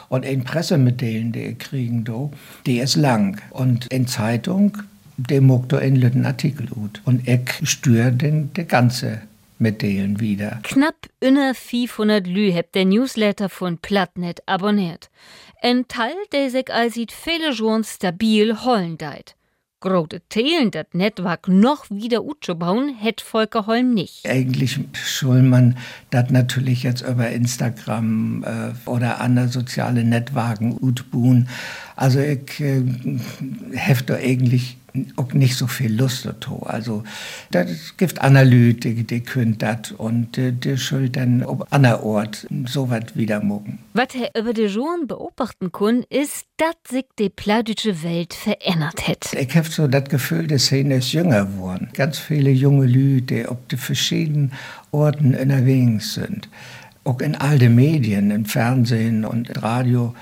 Und 0.08 0.26
ein 0.26 0.44
Pressemitteilung, 0.44 1.32
die 1.32 1.54
kriegen 1.54 2.04
do, 2.04 2.32
die 2.66 2.80
ist 2.80 2.96
lang. 2.96 3.40
Und 3.50 3.86
in 3.86 4.06
Zeitung, 4.06 4.76
dem 5.16 5.48
lütten 5.48 6.26
Artikel 6.26 6.68
ut. 6.72 7.00
Und 7.04 7.26
ich 7.28 7.50
stör 7.62 8.10
den, 8.10 8.52
der 8.54 8.64
ganze 8.64 9.22
Mitteilung 9.58 10.20
wieder. 10.20 10.58
Knapp 10.64 11.08
unter 11.22 11.54
500 11.54 12.26
Lü 12.26 12.52
habt 12.52 12.74
der 12.74 12.84
Newsletter 12.84 13.48
von 13.48 13.78
Plattnet 13.78 14.42
abonniert. 14.46 15.10
Ein 15.62 15.86
Teil, 15.86 16.16
der 16.32 16.50
sich 16.50 16.72
als 16.72 16.94
sieht 16.94 17.12
viele 17.12 17.54
schon 17.54 17.84
stabil 17.84 18.64
hollen 18.64 18.98
deit. 18.98 19.36
Grote 19.82 20.22
Teilen 20.28 20.70
dat 20.70 20.94
Netzwerk 20.94 21.48
noch 21.48 21.90
wieder 21.90 22.22
bauen, 22.54 22.94
hätt 22.96 23.20
Volker 23.20 23.66
Holm 23.66 23.94
nicht. 23.94 24.24
Eigentlich 24.28 24.78
soll 24.94 25.42
man 25.42 25.76
das 26.10 26.30
natürlich 26.30 26.84
jetzt 26.84 27.02
über 27.02 27.28
Instagram 27.30 28.44
äh, 28.44 28.88
oder 28.88 29.20
andere 29.20 29.48
soziale 29.48 30.04
Netzwerken 30.04 30.76
utbuhen. 30.80 31.48
Also 31.96 32.20
ich 32.20 32.60
äh, 32.60 32.82
hefte 33.72 34.16
eigentlich 34.16 34.78
auch 35.16 35.32
nicht 35.32 35.56
so 35.56 35.66
viel 35.66 35.94
Lust 35.94 36.26
dazu. 36.26 36.62
Also, 36.66 37.02
das 37.50 37.96
gibt 37.96 38.20
Analytik, 38.20 39.08
die 39.08 39.20
können 39.20 39.56
das 39.58 39.92
und 39.92 40.36
die, 40.36 40.52
die 40.52 40.76
schuld 40.76 41.16
dann 41.16 41.42
ob 41.42 41.66
ander 41.70 42.02
Ort 42.02 42.46
so 42.66 42.90
was 42.90 43.16
wieder 43.16 43.42
mucken. 43.42 43.78
Was 43.94 44.08
er 44.14 44.38
über 44.38 44.52
die 44.52 44.66
Journal 44.66 45.06
beobachten 45.06 45.72
kann, 45.72 46.04
ist, 46.10 46.46
dass 46.56 46.74
sich 46.88 47.06
die 47.18 47.30
plattdeutsche 47.30 48.02
Welt 48.02 48.34
verändert 48.34 49.08
hat. 49.08 49.32
Ich 49.32 49.56
habe 49.56 49.68
so 49.68 49.86
das 49.86 50.08
Gefühl, 50.08 50.46
die 50.46 50.58
Szene 50.58 50.96
ist 50.96 51.12
jünger 51.12 51.46
geworden. 51.46 51.88
Ganz 51.94 52.18
viele 52.18 52.50
junge 52.50 52.86
Leute, 52.86 53.22
die 53.22 53.46
auf 53.46 53.58
den 53.70 53.78
verschiedenen 53.78 54.52
Orten 54.90 55.34
unterwegs 55.34 56.14
sind. 56.14 56.48
Auch 57.04 57.20
in 57.20 57.34
all 57.34 57.58
den 57.58 57.74
Medien, 57.74 58.30
im 58.30 58.44
Fernsehen 58.44 59.24
und 59.24 59.62
Radio 59.62 60.14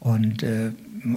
und 0.00 0.42
äh, 0.42 0.72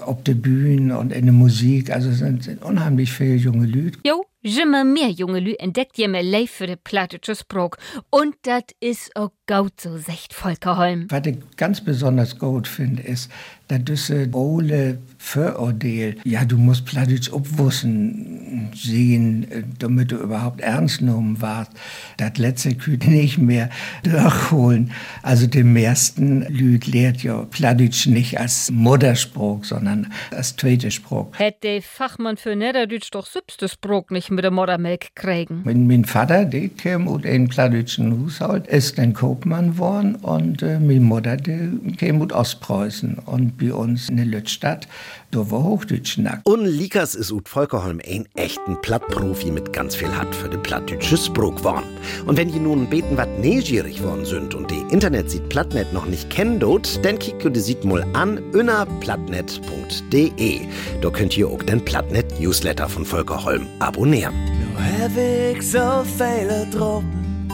auf 0.05 0.23
der 0.23 0.35
Bühne 0.35 0.97
und 0.97 1.11
in 1.11 1.25
der 1.25 1.33
Musik. 1.33 1.91
Also 1.91 2.09
es 2.09 2.19
sind, 2.19 2.43
sind 2.43 2.63
unheimlich 2.63 3.11
viele 3.11 3.35
junge 3.35 3.65
Leute. 3.65 3.99
Jo, 4.05 4.25
immer 4.55 4.83
mehr 4.83 5.09
junge 5.09 5.39
Leute 5.39 5.59
entdeckt 5.59 5.97
ihr 5.99 6.07
mehr 6.07 6.23
live 6.23 6.49
für 6.49 6.67
den 6.67 6.77
plattdeutsche 6.83 7.35
Sprach. 7.35 7.71
Und 8.09 8.35
das 8.43 8.63
ist 8.79 9.15
auch 9.15 9.31
gut 9.47 9.79
so, 9.81 9.97
sagt 9.97 10.33
Volker 10.33 10.77
Holm. 10.77 11.07
Was 11.09 11.25
ich 11.25 11.37
ganz 11.57 11.81
besonders 11.81 12.37
gut 12.37 12.67
finde, 12.67 13.03
ist, 13.03 13.29
dass 13.67 13.83
diese 13.83 14.29
ole 14.33 14.99
Vorurteil, 15.17 16.17
ja, 16.23 16.45
du 16.45 16.57
musst 16.57 16.85
Plattdeutsch 16.85 17.31
obwussen 17.31 18.56
sehen, 18.75 19.47
damit 19.79 20.11
du 20.11 20.17
überhaupt 20.17 20.61
ernst 20.61 20.99
genommen 20.99 21.41
warst, 21.41 21.71
das 22.17 22.37
letzte 22.37 22.75
Kühe 22.75 22.97
nicht 22.97 23.37
mehr 23.37 23.69
durchholen. 24.03 24.91
Also 25.23 25.47
dem 25.47 25.73
meisten 25.73 26.41
Lüd 26.49 26.87
lehrt 26.87 27.23
ja 27.23 27.45
Plattdeutsch 27.49 28.07
nicht 28.07 28.39
als 28.39 28.71
Mutterspruch, 28.71 29.63
sondern 29.63 30.11
als 30.31 30.55
zweite 30.55 30.91
Spruch. 30.91 31.27
Hätte 31.37 31.59
der 31.63 31.81
Fachmann 31.81 32.37
für 32.37 32.55
Niederdeutsch 32.55 33.09
doch 33.11 33.25
selbst 33.25 33.63
Spruch 33.69 34.09
nicht 34.09 34.31
mit 34.31 34.43
der 34.43 34.51
Muttermilch 34.51 35.09
kriegen. 35.15 35.61
Mein, 35.63 35.87
mein 35.87 36.05
Vater, 36.05 36.45
der 36.45 36.69
kam 36.69 37.07
aus 37.07 37.23
einem 37.23 37.47
plattdeutschen 37.47 38.25
Haushalt, 38.25 38.67
ist 38.67 38.99
ein 38.99 39.13
Kaufmann 39.13 39.71
geworden 39.71 40.15
und 40.15 40.61
äh, 40.61 40.79
meine 40.79 40.99
Mutter, 40.99 41.37
die 41.37 41.95
kam 41.97 42.21
aus 42.21 42.31
Ostpreußen 42.31 43.19
und 43.25 43.57
bei 43.57 43.73
uns 43.73 44.09
in 44.09 44.17
der 44.17 44.25
Lützstadt, 44.25 44.87
da 45.31 45.51
war 45.51 45.63
Hochdeutsch 45.63 46.17
nackt. 46.17 46.45
Und 46.45 46.65
Likas 46.65 47.15
ist 47.15 47.31
ut 47.31 47.49
Volkerholm 47.49 47.99
ein 48.07 48.27
echten 48.57 48.81
Plattprofi 48.81 49.51
mit 49.51 49.71
ganz 49.73 49.95
viel 49.95 50.15
Hat 50.15 50.33
für 50.35 50.47
den 50.49 50.63
plattdeutsche 50.63 51.17
Spruch 51.17 51.63
worden. 51.63 51.85
Und 52.25 52.37
wenn 52.37 52.53
ihr 52.53 52.59
nun 52.59 52.89
beten 52.89 53.17
wat 53.17 53.29
neugierig 53.39 54.03
worden 54.03 54.25
sind 54.25 54.53
und 54.55 54.71
die 54.71 54.83
Internet 54.91 55.29
sieht 55.29 55.49
Plattnet 55.49 55.93
noch 55.93 56.05
nicht 56.05 56.29
kennen 56.29 56.59
dort, 56.59 57.03
dann 57.05 57.19
kickt 57.19 57.43
ihr 57.43 57.51
die 57.51 57.59
sieht 57.59 57.83
mal 57.85 58.05
an 58.13 58.39
innerplattnet.de. 58.53 60.59
Da 61.01 61.09
könnt 61.09 61.37
ihr 61.37 61.47
auch 61.47 61.61
den 61.63 61.83
Plattnet 61.83 62.39
Newsletter 62.39 62.87
von 62.89 63.05
Volker 63.05 63.43
Holm 63.43 63.67
abonnieren. 63.79 64.33
Nu 64.45 64.67
heb 64.77 65.55
ik 65.55 65.61
zoveel 65.61 66.67
droppen, 66.71 67.47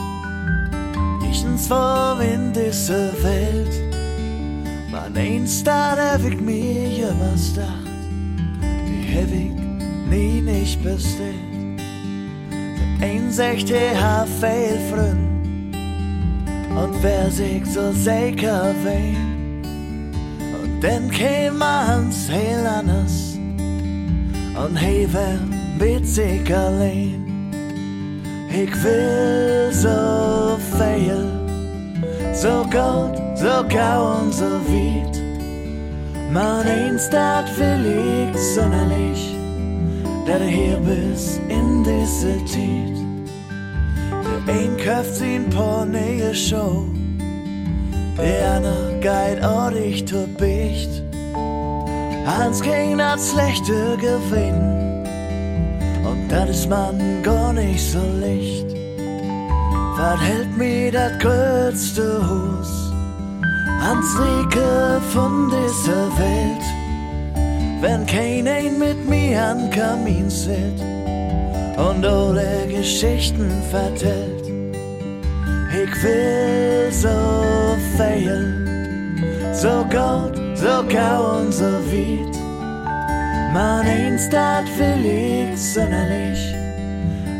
nichts 1.20 1.66
vor 1.66 2.20
in 2.20 2.52
diese 2.52 3.12
Welt. 3.22 3.82
Eens 5.14 5.62
dat 5.62 5.96
heb 5.96 6.32
ik 6.32 6.40
mir 6.40 6.88
jemals 6.88 7.54
dacht, 7.54 7.86
die 8.86 9.10
heb 9.10 9.30
ik 9.30 9.63
nie 10.10 10.40
nicht 10.42 10.82
zegt 13.34 13.68
hij 13.68 13.94
haar 13.94 14.26
veel 14.26 14.78
vriend, 14.90 15.76
und 16.76 17.02
wer 17.02 17.30
sich 17.30 17.66
so 17.66 17.92
sicher 17.92 18.74
wehnt. 18.84 19.66
Und 20.62 20.80
dann 20.80 21.10
käm 21.10 21.62
ans 21.62 22.28
heel 22.28 22.66
anders, 22.66 23.38
und 24.64 24.76
mit 25.78 26.06
sich 26.06 26.54
allein. 26.54 27.24
Ich 28.50 28.72
will 28.84 29.72
so 29.72 30.58
viel, 30.78 31.26
so 32.32 32.62
gut, 32.70 33.18
so 33.34 33.64
gau 33.68 34.20
und 34.20 34.32
so 34.32 34.44
weit. 34.44 35.20
Man 36.32 36.66
eins, 36.66 37.10
dat 37.10 37.46
will 37.58 37.84
ich 37.84 38.38
sonderlich, 38.54 39.33
der 40.26 40.38
du 40.38 40.44
hier 40.44 40.76
bist 40.78 41.40
in 41.48 41.84
diese 41.84 42.44
Zeit. 42.44 42.98
Der 44.46 44.54
ein 44.54 44.76
kauft 44.76 45.14
sin 45.16 45.50
paar 45.50 45.84
neue 45.84 46.34
Show, 46.34 46.86
Der 48.16 48.60
ne 48.60 49.00
Guide 49.00 49.46
und 49.48 49.76
ich 49.76 50.04
tu 50.04 50.26
Bicht. 50.38 51.02
Hans 52.26 52.62
ging 52.62 52.96
das 52.98 53.30
schlechte 53.30 53.96
Gewinn. 53.98 55.04
Und 56.06 56.28
das 56.28 56.50
ist 56.50 56.68
man 56.70 57.22
gar 57.22 57.52
nicht 57.52 57.82
so 57.82 58.00
licht. 58.20 58.74
Was 59.96 60.20
hält 60.20 60.56
mir 60.56 60.90
das 60.90 61.18
größte 61.18 62.20
Hus? 62.28 62.92
Hans 63.80 64.06
Rieke 64.18 65.00
von 65.12 65.50
dieser 65.50 66.08
Welt. 66.18 66.83
Wenn 67.84 68.06
keiner 68.06 68.62
mit 68.62 69.06
mir 69.06 69.42
an 69.42 69.68
Kamin 69.68 70.30
sitzt 70.30 70.82
und 71.76 72.02
alle 72.02 72.66
Geschichten 72.66 73.50
vertellt. 73.70 74.46
Ich 75.68 76.02
will 76.02 76.90
so 76.90 77.76
viel, 77.98 78.40
so 79.52 79.84
gut, 79.84 80.34
so 80.56 80.82
gau 80.88 81.40
und 81.40 81.52
so 81.52 81.72
weit. 81.92 82.34
Man 83.52 83.86
eins, 83.86 84.30
dat 84.30 84.64
will 84.78 85.04
ich 85.04 85.60
sonderlich, 85.60 86.54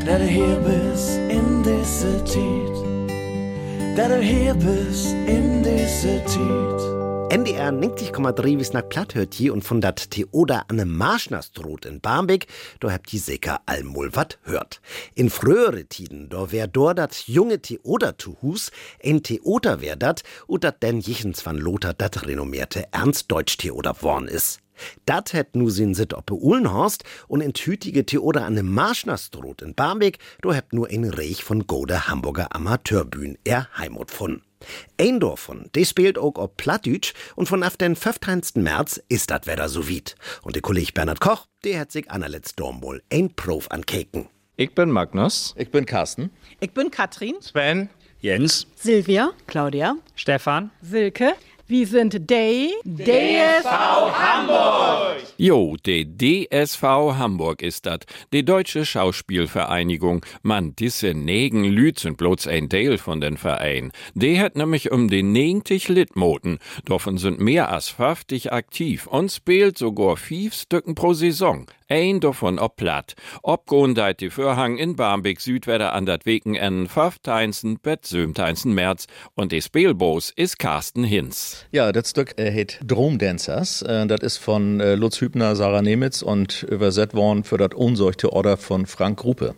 dass 0.04 0.18
du 0.18 0.26
hier 0.26 0.56
bist 0.56 1.20
in 1.30 1.62
dieser 1.62 2.22
Zeit. 2.26 3.96
Dass 3.96 4.08
du 4.08 4.20
hier 4.20 4.52
bist 4.52 5.06
in 5.26 5.62
dieser 5.62 6.22
Zeit. 6.26 6.93
NDR 7.34 7.72
90,3 7.72 8.58
bis 8.58 8.72
nach 8.74 8.88
Platt 8.88 9.16
hört 9.16 9.34
hier 9.34 9.54
und 9.54 9.64
von 9.64 9.80
dat 9.80 10.12
Theoda 10.12 10.66
Anne 10.68 10.84
Marschnerstroth 10.84 11.84
in 11.84 12.00
Barmbek, 12.00 12.46
da 12.78 12.92
habt 12.92 13.10
die 13.10 13.18
Secker 13.18 13.60
allmol 13.66 14.14
wat 14.14 14.38
hört. 14.44 14.80
In 15.16 15.30
frühere 15.30 15.84
Tiden, 15.86 16.28
da 16.28 16.52
wär 16.52 16.68
dort 16.68 16.98
dat 16.98 17.24
junge 17.26 17.60
Theoda 17.60 18.16
zu 18.16 18.36
Hus, 18.40 18.70
ein 19.02 19.24
Theoda 19.24 19.80
wär 19.80 19.96
dat, 19.96 20.22
und 20.46 20.62
dat 20.62 20.80
denn 20.84 21.00
jichens 21.00 21.44
van 21.44 21.58
Lothar 21.58 21.92
dat 21.92 22.24
renommierte 22.24 22.84
Ernst 22.92 23.32
Deutsch 23.32 23.56
Theoda 23.56 24.00
worn 24.00 24.28
is. 24.28 24.60
Dat 25.04 25.32
hätt 25.32 25.56
nu 25.56 25.70
sin 25.70 25.96
sit 25.96 26.14
oppe 26.14 26.34
Uhlenhorst 26.34 27.02
und 27.26 27.40
in 27.40 27.52
tütige 27.52 28.06
Theoda 28.06 28.46
an 28.46 28.54
dem 28.54 28.72
Marschnerstroth 28.72 29.60
in 29.60 29.74
Barmbek, 29.74 30.18
do 30.40 30.54
habt 30.54 30.72
nur 30.72 30.86
ein 30.86 31.02
Reich 31.02 31.42
von 31.42 31.66
Gode 31.66 32.06
Hamburger 32.06 32.54
Amateurbühn 32.54 33.36
er 33.42 33.66
Heimat 33.76 34.12
von. 34.12 34.42
Ein 35.00 35.20
davon, 35.20 35.70
die 35.74 35.84
spielt 35.84 36.18
auch 36.18 36.36
auf 36.36 36.56
Plattdütsch 36.56 37.14
und 37.36 37.48
von 37.48 37.62
auf 37.62 37.76
den 37.76 37.96
15. 37.96 38.62
März 38.62 39.00
ist 39.08 39.30
dat 39.30 39.46
Wetter 39.46 39.68
so 39.68 39.88
weit. 39.88 40.16
Und 40.42 40.54
der 40.54 40.62
Kollege 40.62 40.92
Bernhard 40.92 41.20
Koch, 41.20 41.46
der 41.64 41.80
hat 41.80 41.92
sich 41.92 42.10
anerletzt 42.10 42.58
Dornbol 42.58 43.02
ein 43.12 43.34
Prof 43.34 43.70
ankeken. 43.70 44.28
Ich 44.56 44.74
bin 44.74 44.90
Magnus. 44.90 45.54
Ich 45.56 45.70
bin 45.70 45.84
Carsten. 45.84 46.30
Ich 46.60 46.70
bin 46.70 46.90
Katrin. 46.90 47.34
Sven. 47.40 47.88
Jens. 48.20 48.66
Silvia. 48.76 49.32
Claudia. 49.46 49.96
Stefan. 50.14 50.70
Silke. 50.80 51.34
Wir 51.66 51.86
sind 51.86 52.28
Day. 52.28 52.74
DSV 52.84 53.64
Hamburg. 53.64 55.22
Jo, 55.38 55.76
de 55.86 56.04
DSV 56.04 56.82
Hamburg 56.82 57.62
ist 57.62 57.86
dat, 57.86 58.04
de 58.34 58.42
Deutsche 58.42 58.84
Schauspielvereinigung. 58.84 60.26
Man, 60.42 60.76
diese 60.76 61.14
negen 61.14 61.64
Lüd 61.64 61.98
sind 61.98 62.18
bloß 62.18 62.48
ein 62.48 62.68
Teil 62.68 62.98
von 62.98 63.22
den 63.22 63.38
Verein. 63.38 63.92
De 64.14 64.38
hat 64.40 64.56
nämlich 64.56 64.92
um 64.92 65.08
den 65.08 65.32
90 65.32 65.88
Litmoten. 65.88 66.58
Davon 66.84 67.16
sind 67.16 67.40
mehr 67.40 67.70
als 67.70 67.88
50 67.88 68.52
aktiv 68.52 69.06
und 69.06 69.32
spielt 69.32 69.78
sogar 69.78 70.18
fünf 70.18 70.52
Stücken 70.52 70.94
pro 70.94 71.14
Saison. 71.14 71.64
Ein 71.94 72.18
davon 72.18 72.58
ob 72.58 72.74
platt. 72.74 73.14
Obgehend 73.44 74.20
die 74.20 74.28
Vorhang 74.28 74.78
in 74.78 74.96
Barmbek 74.96 75.40
Südwetter 75.40 75.92
an 75.92 76.06
dat 76.06 76.26
Weken 76.26 76.56
en 76.56 76.88
15. 76.88 77.78
bis 77.80 78.08
17. 78.08 78.74
März 78.74 79.06
und 79.36 79.52
de 79.52 79.60
Spielboos 79.60 80.32
ist 80.34 80.58
Carsten 80.58 81.04
Hinz. 81.04 81.66
Ja, 81.70 81.92
das 81.92 82.10
Stück 82.10 82.36
äh, 82.36 82.52
heißt 82.52 82.80
Drum 82.84 83.18
Dancers. 83.18 83.82
Äh, 83.82 84.08
das 84.08 84.22
ist 84.22 84.38
von 84.38 84.80
äh, 84.80 84.96
Lutz 84.96 85.20
Hübner, 85.20 85.54
Sarah 85.54 85.82
Nemitz 85.82 86.22
und 86.22 86.64
übersetzt 86.64 87.14
worden 87.14 87.44
für 87.44 87.58
das 87.58 87.74
unseuchte 87.76 88.32
Order 88.32 88.56
von 88.56 88.86
Frank 88.86 89.20
Gruppe. 89.20 89.54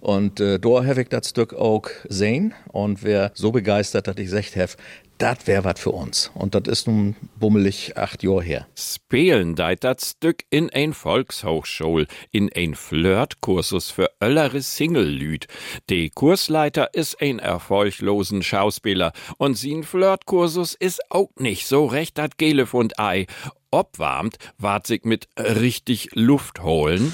Und 0.00 0.40
äh, 0.40 0.58
da 0.58 0.84
habe 0.84 1.02
ich 1.02 1.08
das 1.08 1.30
Stück 1.30 1.54
auch 1.54 1.88
sehen 2.08 2.54
und 2.68 3.02
wär 3.02 3.32
so 3.34 3.52
begeistert, 3.52 4.06
dass 4.06 4.16
ich 4.16 4.26
gesagt 4.26 4.56
habe, 4.56 4.72
das 5.18 5.46
wär 5.46 5.64
wat 5.64 5.78
für 5.80 5.90
uns. 5.90 6.30
Und 6.34 6.54
das 6.54 6.62
ist 6.68 6.86
nun 6.86 7.16
bummelig 7.36 7.96
acht 7.96 8.22
Jahre 8.22 8.42
her. 8.42 8.66
Spielen 8.76 9.56
deit 9.56 9.82
dat 9.82 10.00
Stück 10.00 10.44
in 10.48 10.70
ein 10.70 10.94
Volkshochschul, 10.94 12.06
in 12.30 12.50
ein 12.54 12.74
Flirtkursus 12.74 13.90
für 13.90 14.10
öllere 14.22 14.62
Single-Lüd. 14.62 15.48
De 15.90 16.08
Kursleiter 16.10 16.94
is 16.94 17.16
ein 17.20 17.40
erfolglosen 17.40 18.42
Schauspieler 18.42 19.12
und 19.38 19.58
sin 19.58 19.82
Flirtkursus 19.82 20.74
is 20.74 21.00
auch 21.10 21.30
nicht 21.36 21.66
so 21.66 21.86
recht 21.86 22.16
dat 22.16 22.38
Gelef 22.38 22.72
und 22.72 22.98
Ei. 23.00 23.26
Obwarmt 23.70 24.38
wart 24.56 24.86
sich 24.86 25.04
mit 25.04 25.28
richtig 25.36 26.10
Luft 26.14 26.62
holen. 26.62 27.12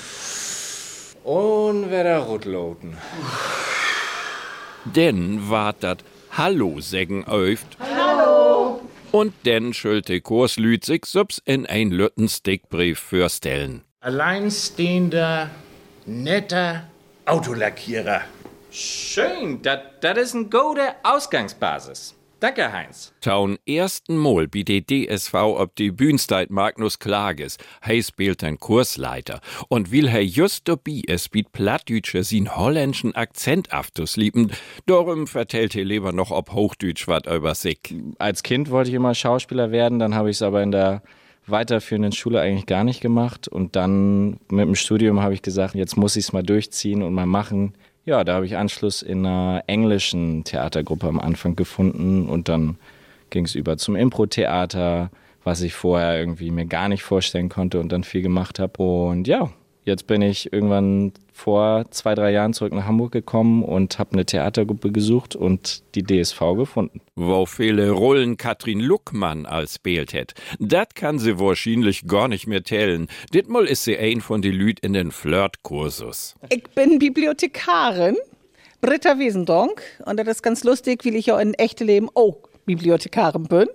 Und 1.24 1.88
wieder 1.90 2.18
rutloten. 2.18 2.98
Denn 4.84 5.48
wart 5.48 5.82
dat 5.82 6.04
Hallo 6.30 6.80
sägen 6.80 7.26
öft. 7.26 7.78
Hallo. 7.80 8.82
Und 9.10 9.32
denn 9.46 9.72
schülte 9.72 10.20
Kurslüd 10.20 10.84
sich 10.84 11.06
subs 11.06 11.40
in 11.46 11.64
ein 11.64 11.90
Lütten 11.90 12.28
Stickbrief 12.28 12.98
fürstellen. 13.00 13.84
Alleinstehender, 14.00 15.48
netter 16.04 16.88
Autolackierer. 17.24 18.20
Schön, 18.70 19.62
das 19.62 20.18
ist 20.18 20.34
eine 20.34 20.44
gute 20.44 20.94
Ausgangsbasis. 21.04 22.14
Danke, 22.44 22.70
Heinz. 22.70 23.14
Taun 23.22 23.56
ersten 23.66 24.18
Mal 24.18 24.48
bi 24.48 24.64
de 24.64 24.82
DSV 24.82 25.32
ob 25.34 25.74
die 25.76 25.90
Bühnsteit 25.90 26.50
Magnus 26.50 26.98
Klages. 26.98 27.56
Hei 27.82 28.02
spielt 28.02 28.44
ein 28.44 28.58
Kursleiter. 28.58 29.40
Und 29.68 29.90
will 29.90 30.08
er 30.08 30.22
just 30.22 30.68
dabei 30.68 31.00
es 31.06 31.30
biet 31.30 31.52
Plattdütsche 31.52 32.22
sin 32.22 32.54
holländischen 32.54 33.14
Akzent 33.14 33.72
aftuslieben, 33.72 34.52
darum 34.84 35.26
vertellt 35.26 35.74
er 35.74 35.86
lieber 35.86 36.12
noch 36.12 36.30
ob 36.30 36.52
Hochdütsch 36.52 37.08
wat 37.08 37.26
über 37.26 37.54
sich. 37.54 37.78
Als 38.18 38.42
Kind 38.42 38.70
wollte 38.70 38.90
ich 38.90 38.94
immer 38.96 39.14
Schauspieler 39.14 39.70
werden, 39.70 39.98
dann 39.98 40.14
habe 40.14 40.28
ich 40.28 40.36
es 40.36 40.42
aber 40.42 40.62
in 40.62 40.70
der 40.70 41.02
weiterführenden 41.46 42.12
Schule 42.12 42.42
eigentlich 42.42 42.66
gar 42.66 42.84
nicht 42.84 43.00
gemacht. 43.00 43.48
Und 43.48 43.74
dann 43.74 44.32
mit 44.50 44.66
dem 44.66 44.74
Studium 44.74 45.22
habe 45.22 45.32
ich 45.32 45.40
gesagt, 45.40 45.74
jetzt 45.74 45.96
muss 45.96 46.14
ich 46.16 46.26
es 46.26 46.32
mal 46.34 46.42
durchziehen 46.42 47.02
und 47.02 47.14
mal 47.14 47.24
machen. 47.24 47.72
Ja, 48.06 48.22
da 48.22 48.34
habe 48.34 48.44
ich 48.44 48.56
Anschluss 48.56 49.00
in 49.00 49.24
einer 49.24 49.64
englischen 49.66 50.44
Theatergruppe 50.44 51.06
am 51.08 51.18
Anfang 51.18 51.56
gefunden 51.56 52.28
und 52.28 52.48
dann 52.50 52.76
ging 53.30 53.46
es 53.46 53.54
über 53.54 53.78
zum 53.78 53.96
Impro-Theater, 53.96 55.10
was 55.42 55.62
ich 55.62 55.72
vorher 55.74 56.18
irgendwie 56.18 56.50
mir 56.50 56.66
gar 56.66 56.88
nicht 56.88 57.02
vorstellen 57.02 57.48
konnte 57.48 57.80
und 57.80 57.90
dann 57.90 58.04
viel 58.04 58.20
gemacht 58.20 58.58
habe. 58.58 58.82
Und 58.82 59.26
ja, 59.26 59.50
jetzt 59.84 60.06
bin 60.06 60.22
ich 60.22 60.52
irgendwann 60.52 61.12
vor 61.32 61.84
zwei, 61.90 62.14
drei 62.14 62.32
Jahren 62.32 62.52
zurück 62.52 62.72
nach 62.72 62.86
Hamburg 62.86 63.12
gekommen 63.12 63.62
und 63.62 63.98
habe 63.98 64.12
eine 64.12 64.24
Theatergruppe 64.24 64.92
gesucht 64.92 65.34
und 65.36 65.82
die 65.94 66.02
DSV 66.02 66.40
gefunden. 66.56 67.00
Wo 67.16 67.46
viele 67.46 67.90
Rollen 67.90 68.36
Katrin 68.36 68.80
Luckmann 68.80 69.46
als 69.46 69.78
Bild 69.78 70.12
hätt, 70.12 70.34
dat 70.58 70.94
kann 70.94 71.18
sie 71.18 71.38
wahrscheinlich 71.38 72.06
gar 72.06 72.28
nicht 72.28 72.46
mehr 72.46 72.62
tellen. 72.62 73.08
Ditmal 73.32 73.66
ist 73.66 73.84
sie 73.84 73.98
ein 73.98 74.20
von 74.20 74.42
die 74.42 74.50
Lüd 74.50 74.80
in 74.80 74.92
den 74.92 75.10
Flirtkursus. 75.10 76.34
Ich 76.50 76.64
bin 76.74 76.98
Bibliothekarin, 76.98 78.16
Britta 78.80 79.18
Wiesendonk. 79.18 79.82
Und 80.06 80.18
das 80.18 80.28
ist 80.28 80.42
ganz 80.42 80.62
lustig, 80.64 81.04
weil 81.04 81.16
ich 81.16 81.26
ja 81.26 81.40
in 81.40 81.54
echte 81.54 81.84
Leben 81.84 82.08
auch 82.14 82.36
Bibliothekarin 82.64 83.44
bin. 83.44 83.68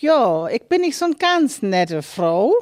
Ja, 0.00 0.48
ich 0.48 0.62
bin 0.64 0.82
nicht 0.82 0.96
so 0.96 1.06
eine 1.06 1.14
ganz 1.14 1.62
nette 1.62 2.02
Frau. 2.02 2.52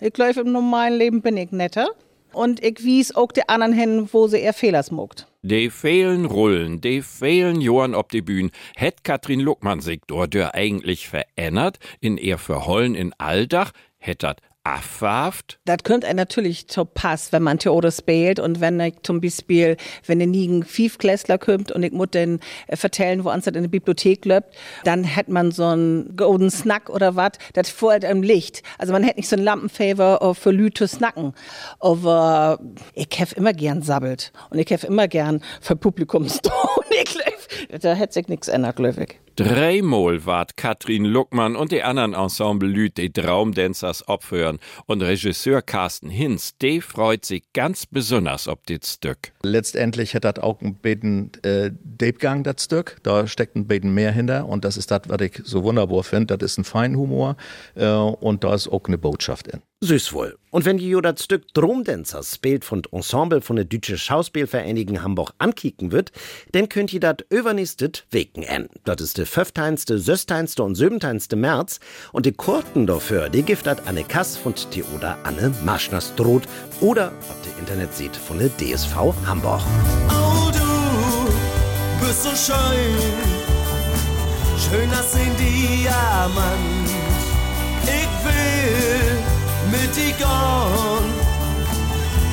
Ich 0.00 0.12
glaube, 0.12 0.40
im 0.40 0.52
normalen 0.52 0.94
Leben 0.94 1.22
bin 1.22 1.36
ich 1.36 1.52
netter. 1.52 1.88
Und 2.32 2.62
ich 2.62 2.84
wies 2.84 3.14
auch 3.14 3.32
die 3.32 3.48
anderen 3.48 3.72
hin, 3.72 4.08
wo 4.12 4.28
sie 4.28 4.38
eher 4.38 4.52
Fehler 4.52 4.82
smuckt. 4.82 5.26
De 5.42 5.70
fehlen 5.70 6.24
Rollen, 6.24 6.80
de 6.80 7.02
fehlen 7.02 7.60
Johann 7.60 7.94
ob 7.94 8.10
die 8.10 8.22
Bühn. 8.22 8.50
Hätt 8.76 9.04
Katrin 9.04 9.40
Luckmann 9.40 9.80
sich 9.80 10.00
dort 10.06 10.36
eigentlich 10.36 11.08
verändert, 11.08 11.78
in 12.00 12.18
ihr 12.18 12.38
Verhollen 12.38 12.94
in 12.94 13.14
Alldach, 13.18 13.72
hätt 13.96 14.22
dat 14.22 14.40
affaft? 14.68 15.58
Das 15.64 15.78
könnte 15.82 16.12
natürlich 16.14 16.68
zu 16.68 16.84
Pass, 16.84 17.32
wenn 17.32 17.42
man 17.42 17.58
Theater 17.58 17.90
spielt 17.90 18.38
und 18.38 18.60
wenn 18.60 18.78
ich 18.80 18.94
zum 19.02 19.20
Beispiel, 19.20 19.76
wenn 20.06 20.20
ein 20.20 20.30
nigen 20.30 20.62
Fiefklässler 20.62 21.38
kommt 21.38 21.72
und 21.72 21.82
ich 21.82 21.92
muss 21.92 22.10
den 22.10 22.40
äh, 22.66 22.76
vertellen, 22.76 23.24
wo 23.24 23.30
anstatt 23.30 23.56
in 23.56 23.62
der 23.62 23.70
Bibliothek 23.70 24.24
läuft, 24.24 24.48
dann 24.84 25.04
hätte 25.04 25.32
man 25.32 25.52
so 25.52 25.64
einen 25.64 26.16
golden 26.16 26.50
Snack 26.50 26.90
oder 26.90 27.16
was, 27.16 27.32
das 27.54 27.70
vorher 27.70 28.10
im 28.10 28.22
Licht. 28.22 28.62
Also 28.78 28.92
man 28.92 29.02
hätte 29.02 29.16
nicht 29.16 29.28
so 29.28 29.36
ein 29.36 29.42
Lampenfavor 29.42 30.34
für 30.34 30.50
Lüte 30.50 30.86
snacken. 30.86 31.32
Aber 31.80 32.60
ich 32.94 33.08
hef 33.16 33.32
immer 33.32 33.52
gern 33.52 33.82
sabbelt 33.82 34.32
und 34.50 34.58
ich 34.58 34.70
hef 34.70 34.84
immer 34.84 35.08
gern 35.08 35.42
für 35.60 35.76
Publikum 35.76 36.22
und 36.22 36.32
ich 36.90 37.04
glaub, 37.04 37.37
da 37.80 37.94
hätte 37.94 38.14
sich 38.14 38.28
nichts 38.28 38.48
ändert, 38.48 38.76
glaube 38.76 39.04
ich. 39.04 39.18
Dreimal 39.38 40.26
ward 40.26 40.56
Katrin 40.56 41.04
Luckmann 41.04 41.54
und 41.54 41.70
die 41.70 41.84
anderen 41.84 42.12
Ensemble-Lüt 42.12 42.96
die 42.96 43.12
Traumdancers 43.12 44.08
opfern 44.08 44.58
und 44.86 45.00
Regisseur 45.00 45.62
Carsten 45.62 46.10
Hinz, 46.10 46.58
der 46.58 46.82
freut 46.82 47.24
sich 47.24 47.44
ganz 47.52 47.86
besonders 47.86 48.48
ob 48.48 48.66
dit 48.66 48.84
Stück. 48.84 49.30
Letztendlich 49.44 50.16
hat 50.16 50.24
das 50.24 50.40
auch 50.40 50.60
ein 50.60 50.74
bisschen 50.74 51.30
äh, 51.44 51.70
Deepgang, 51.72 52.42
das 52.42 52.64
Stück. 52.64 52.96
Da 53.04 53.28
steckt 53.28 53.54
ein 53.54 53.68
bisschen 53.68 53.94
mehr 53.94 54.10
hinter 54.10 54.48
und 54.48 54.64
das 54.64 54.76
ist 54.76 54.90
das, 54.90 55.02
was 55.06 55.20
ich 55.20 55.40
so 55.44 55.62
wunderbar 55.62 56.02
finde. 56.02 56.36
Das 56.36 56.50
ist 56.50 56.58
ein 56.58 56.64
Feinhumor 56.64 57.36
äh, 57.76 57.86
und 57.86 58.42
da 58.42 58.54
ist 58.54 58.66
auch 58.66 58.86
eine 58.86 58.98
Botschaft 58.98 59.46
in. 59.46 59.62
Süß 59.80 60.12
wohl. 60.12 60.36
Und 60.50 60.64
wenn 60.64 60.78
ihr 60.78 61.00
das 61.00 61.22
Stück 61.22 61.54
Dromdancers 61.54 62.34
spielt 62.34 62.64
von 62.64 62.82
Ensemble 62.90 63.40
von 63.40 63.54
der 63.54 63.64
Deutsche 63.64 63.96
Schauspielvereinigung 63.96 65.02
Hamburg 65.02 65.34
ankicken 65.38 65.92
wird, 65.92 66.10
dann 66.50 66.68
könnt 66.68 66.92
ihr 66.92 66.98
das 66.98 67.18
übernächstet 67.30 68.04
wegen 68.10 68.44
an. 68.48 68.68
Das 68.82 69.00
ist 69.00 69.18
der 69.18 69.26
15., 69.26 69.98
16. 69.98 70.48
und 70.58 70.74
17. 70.74 71.20
März 71.36 71.78
und 72.10 72.26
die 72.26 72.32
Kurten 72.32 72.88
dafür, 72.88 73.28
die 73.28 73.44
das 73.44 73.86
Anne 73.86 74.02
Kass 74.02 74.36
von 74.36 74.52
Theoda 74.56 75.16
Anne 75.22 75.54
Maschnerstroth 75.64 76.48
oder 76.80 77.12
auf 77.28 77.36
der 77.44 77.56
Internetseite 77.60 78.18
von 78.18 78.40
der 78.40 78.48
DSV 78.56 78.96
Hamburg. 79.26 79.62
Oh, 80.08 80.50
du 80.50 82.04
bist 82.04 82.24
so 82.24 82.30
schön, 82.30 82.96
schön 84.58 84.90
als 84.90 85.14
ein 85.14 85.36
Diamant. 85.36 86.90
Ich 87.84 88.24
will 88.24 89.07
mit 89.70 89.94
dir 89.96 90.12
gehen, 90.12 91.12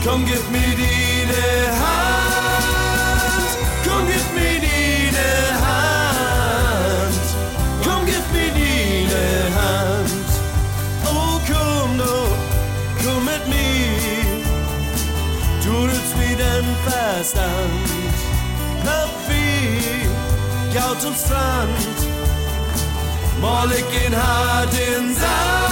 komm, 0.04 0.26
gib 0.26 0.50
mir 0.52 0.76
deine 0.80 1.43
Hand, 1.82 3.50
komm, 3.86 4.04
gib 4.08 4.28
mir 4.36 4.60
deine 4.62 5.30
Hand, 5.65 7.26
komm, 7.84 8.02
gib 8.06 8.26
mir 8.32 8.52
deine 8.54 9.24
Hand. 9.60 10.30
Oh, 11.06 11.39
komm 11.48 11.98
doch, 11.98 12.38
komm 13.04 13.26
mit 13.26 13.43
mir, 13.48 14.43
du 15.63 15.74
hältst 15.88 16.15
mir 16.17 16.36
den 16.38 16.67
Verstand, 16.86 17.89
knapp 18.82 19.13
wie 19.28 20.08
Gaut 20.74 21.02
und 21.06 21.17
Strand, 21.17 21.98
mal 23.41 23.69
ich 23.71 24.06
in 24.06 24.15
hart 24.15 24.74
in 24.74 25.15
Sand, 25.15 25.64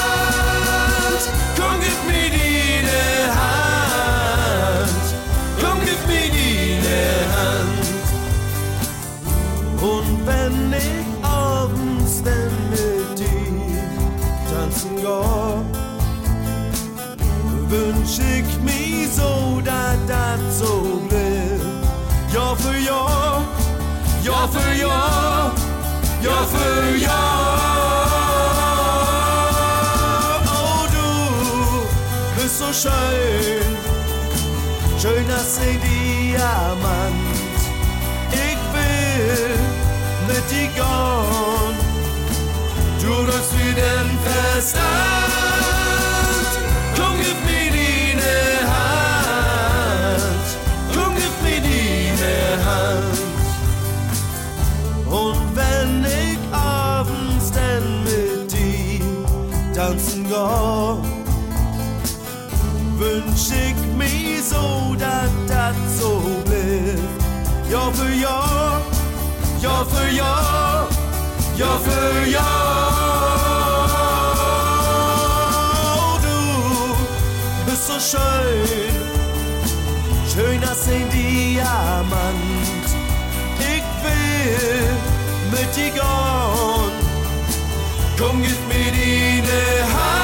wünsch 18.17 18.19
ich 18.19 18.59
mir 18.61 19.07
so, 19.09 19.61
dass 19.63 19.97
das 20.07 20.59
so 20.59 21.01
bleibt. 21.09 21.61
Jahr 22.33 22.55
für 22.55 22.77
Jahr, 22.77 23.43
Jahr 24.23 24.49
für 24.49 24.73
Jahr, 24.73 25.51
Jahr 26.21 26.47
für 26.47 26.97
Jahr. 26.97 27.59
Oh, 30.45 30.87
du 30.91 32.41
bist 32.41 32.59
so 32.59 32.73
schön, 32.73 33.77
schön 34.99 35.31
als 35.31 35.59
ein 35.59 35.79
Diamant. 35.81 37.13
Ich 38.31 38.61
will 38.73 39.57
mit 40.27 40.51
dir 40.51 40.67
gehen, 40.67 41.75
du 43.01 43.11
rückst 43.25 43.53
wie 43.57 43.73
den 43.73 44.09
Verstand. 44.23 45.22
Wünsch 62.97 63.51
ich 63.51 63.75
mir 63.97 64.41
so, 64.41 64.95
dass 64.95 65.31
das 65.47 65.75
so 65.99 66.21
bleibt. 66.45 67.23
Jahr 67.71 67.91
für 67.93 68.13
Jahr, 68.13 68.81
Jahr 69.61 69.85
für 69.85 70.09
Jahr, 70.15 70.87
Jahr 71.57 71.79
für 71.79 72.29
Jahr. 72.29 72.83
Du 76.21 76.37
bist 77.65 77.87
so 77.87 77.99
schön, 77.99 78.93
schön 80.31 80.63
als 80.69 80.87
ein 80.87 81.09
Diamant. 81.09 82.87
Ich 83.59 83.85
will 84.03 84.97
mit 85.51 85.75
dir 85.75 85.91
gehen, 85.91 86.91
komm, 88.17 88.41
gib 88.41 88.61
mir 88.67 88.91
deine 88.91 89.61
Hand, 89.93 90.22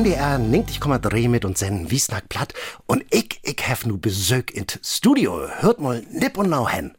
NDR 0.00 0.38
90,3 0.38 1.28
mit 1.28 1.44
und 1.44 1.58
senden 1.58 1.90
Wiesnack 1.90 2.30
platt 2.30 2.54
und 2.86 3.04
ich, 3.10 3.38
ich 3.42 3.58
hef 3.68 3.84
nu 3.84 3.98
Besök 3.98 4.50
in 4.50 4.64
Studio. 4.82 5.42
Hört 5.58 5.78
mal 5.78 6.02
nipp 6.10 6.38
und 6.38 6.48
nau 6.48 6.66
hen. 6.66 6.92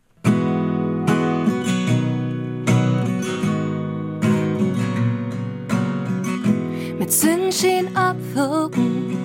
Mit 6.99 7.11
Sonnenschein 7.11 7.87
abwogen, 7.97 9.17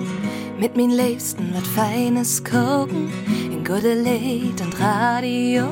mit 0.59 0.75
min 0.75 0.89
Liebsten 0.89 1.53
wat 1.53 1.67
Feines 1.67 2.43
gucken, 2.43 3.11
in 3.27 3.63
gute 3.63 3.93
Lied 3.93 4.59
und 4.59 4.79
Radio. 4.79 5.65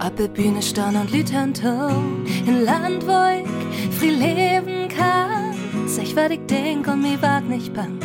Auf 0.00 0.16
der 0.18 0.26
Bühne 0.26 0.60
stehen 0.60 0.96
und 0.96 1.12
Lütern 1.12 1.52
in 2.44 2.64
Land, 2.64 3.06
wo 3.06 3.24
leben 4.04 4.73
Sag, 5.94 6.16
was 6.16 6.30
ich 6.32 6.40
denk 6.46 6.88
und 6.88 7.02
mir 7.02 7.22
wag 7.22 7.44
nicht 7.48 7.72
bang. 7.72 8.00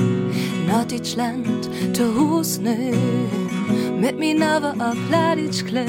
Norddeutschland, 0.67 1.67
to 1.91 2.04
Hus 2.15 2.60
nö, 2.60 2.91
mit 3.99 4.19
mir 4.19 4.39
aber 4.45 4.75
auf 4.80 4.95
Pladitsch 5.10 5.65
klö. 5.65 5.86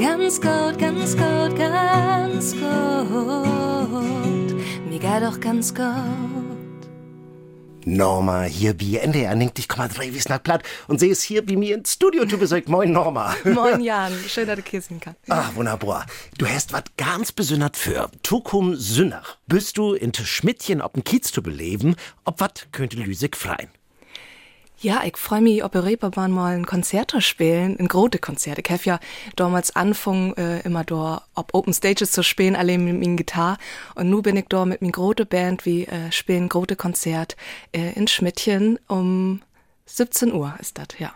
Ganz 0.00 0.40
gut, 0.40 0.78
ganz 0.78 1.14
gut, 1.14 1.54
ganz 1.54 2.54
gut. 2.54 2.62
Mir 4.88 4.98
geht 4.98 5.22
doch 5.22 5.38
ganz 5.38 5.74
gut. 5.74 6.45
Norma 7.86 8.42
hier 8.42 8.76
bei 8.76 8.98
NDR 8.98 9.32
90,3 9.34 10.12
Wiesnack 10.12 10.42
platt 10.42 10.64
und 10.88 10.98
sie 10.98 11.08
ist 11.08 11.22
hier 11.22 11.46
bei 11.46 11.54
mir 11.54 11.76
ins 11.76 11.92
Studio 11.92 12.26
zu 12.26 12.36
Besök. 12.36 12.68
Moin 12.68 12.90
Norma. 12.90 13.34
Moin 13.44 13.80
Jan, 13.80 14.12
schön, 14.26 14.48
dass 14.48 14.56
du 14.56 14.62
hier 14.68 14.82
sein 14.82 14.98
kannst. 14.98 15.20
Ah, 15.28 15.50
wunderbar. 15.54 16.04
Du 16.36 16.46
hast 16.46 16.72
was 16.72 16.82
ganz 16.96 17.30
besonders 17.30 17.78
für. 17.78 18.10
Tukum 18.24 18.74
Sünnach. 18.74 19.38
Bist 19.46 19.78
du 19.78 19.94
in 19.94 20.12
Schmidtchen 20.12 20.82
ob 20.82 20.96
Kiez 21.04 21.30
zu 21.30 21.42
beleben, 21.42 21.94
ob 22.24 22.40
wat 22.40 22.66
könnte 22.72 22.96
Lüsig 22.96 23.36
freien? 23.36 23.68
Ja, 24.78 25.02
ich 25.04 25.16
freue 25.16 25.40
mich, 25.40 25.64
ob 25.64 25.72
wir 25.72 25.84
Reeperbahn 25.84 26.30
mal 26.30 26.54
ein 26.54 26.66
Konzert 26.66 27.14
spielen, 27.22 27.78
ein 27.78 27.88
großes 27.88 28.20
Konzert. 28.20 28.58
Ich 28.58 28.70
habe 28.70 28.82
ja 28.84 29.00
damals 29.34 29.74
angefangen, 29.74 30.36
äh, 30.36 30.60
immer 30.60 30.84
da 30.84 31.22
auf 31.34 31.46
Open 31.52 31.72
Stages 31.72 32.12
zu 32.12 32.22
spielen, 32.22 32.54
alle 32.54 32.76
mit 32.76 33.00
meiner 33.00 33.16
Gitarre. 33.16 33.56
Und 33.94 34.10
nun 34.10 34.22
bin 34.22 34.36
ich 34.36 34.46
da 34.48 34.66
mit 34.66 34.82
meiner 34.82 34.92
großen 34.92 35.26
Band, 35.26 35.64
wie 35.64 35.86
äh, 35.86 36.12
spielen 36.12 36.44
ein 36.44 36.48
großes 36.50 36.76
Konzert 36.76 37.36
äh, 37.72 37.92
in 37.94 38.06
Schmidtchen 38.06 38.78
um 38.86 39.40
17 39.86 40.32
Uhr 40.32 40.54
ist 40.60 40.78
das, 40.78 40.88
ja. 40.98 41.14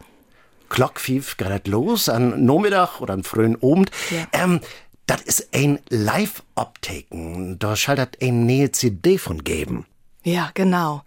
Glockfief 0.71 1.37
gerade 1.37 1.69
los, 1.69 2.09
an 2.09 2.45
Nachmittag 2.45 3.01
oder 3.01 3.13
an 3.15 3.25
frühen 3.25 3.57
Abend. 3.63 3.91
Ja. 4.11 4.27
Ähm, 4.33 4.61
das 5.07 5.23
ist 5.23 5.49
ein 5.53 5.81
Live-Optaken. 5.89 7.59
Da 7.59 7.75
schaltet 7.75 8.23
ein 8.23 8.47
neue 8.47 8.71
CD 8.71 9.19
von 9.19 9.43
geben. 9.43 9.85
Ja, 10.23 10.51
genau. 10.53 11.03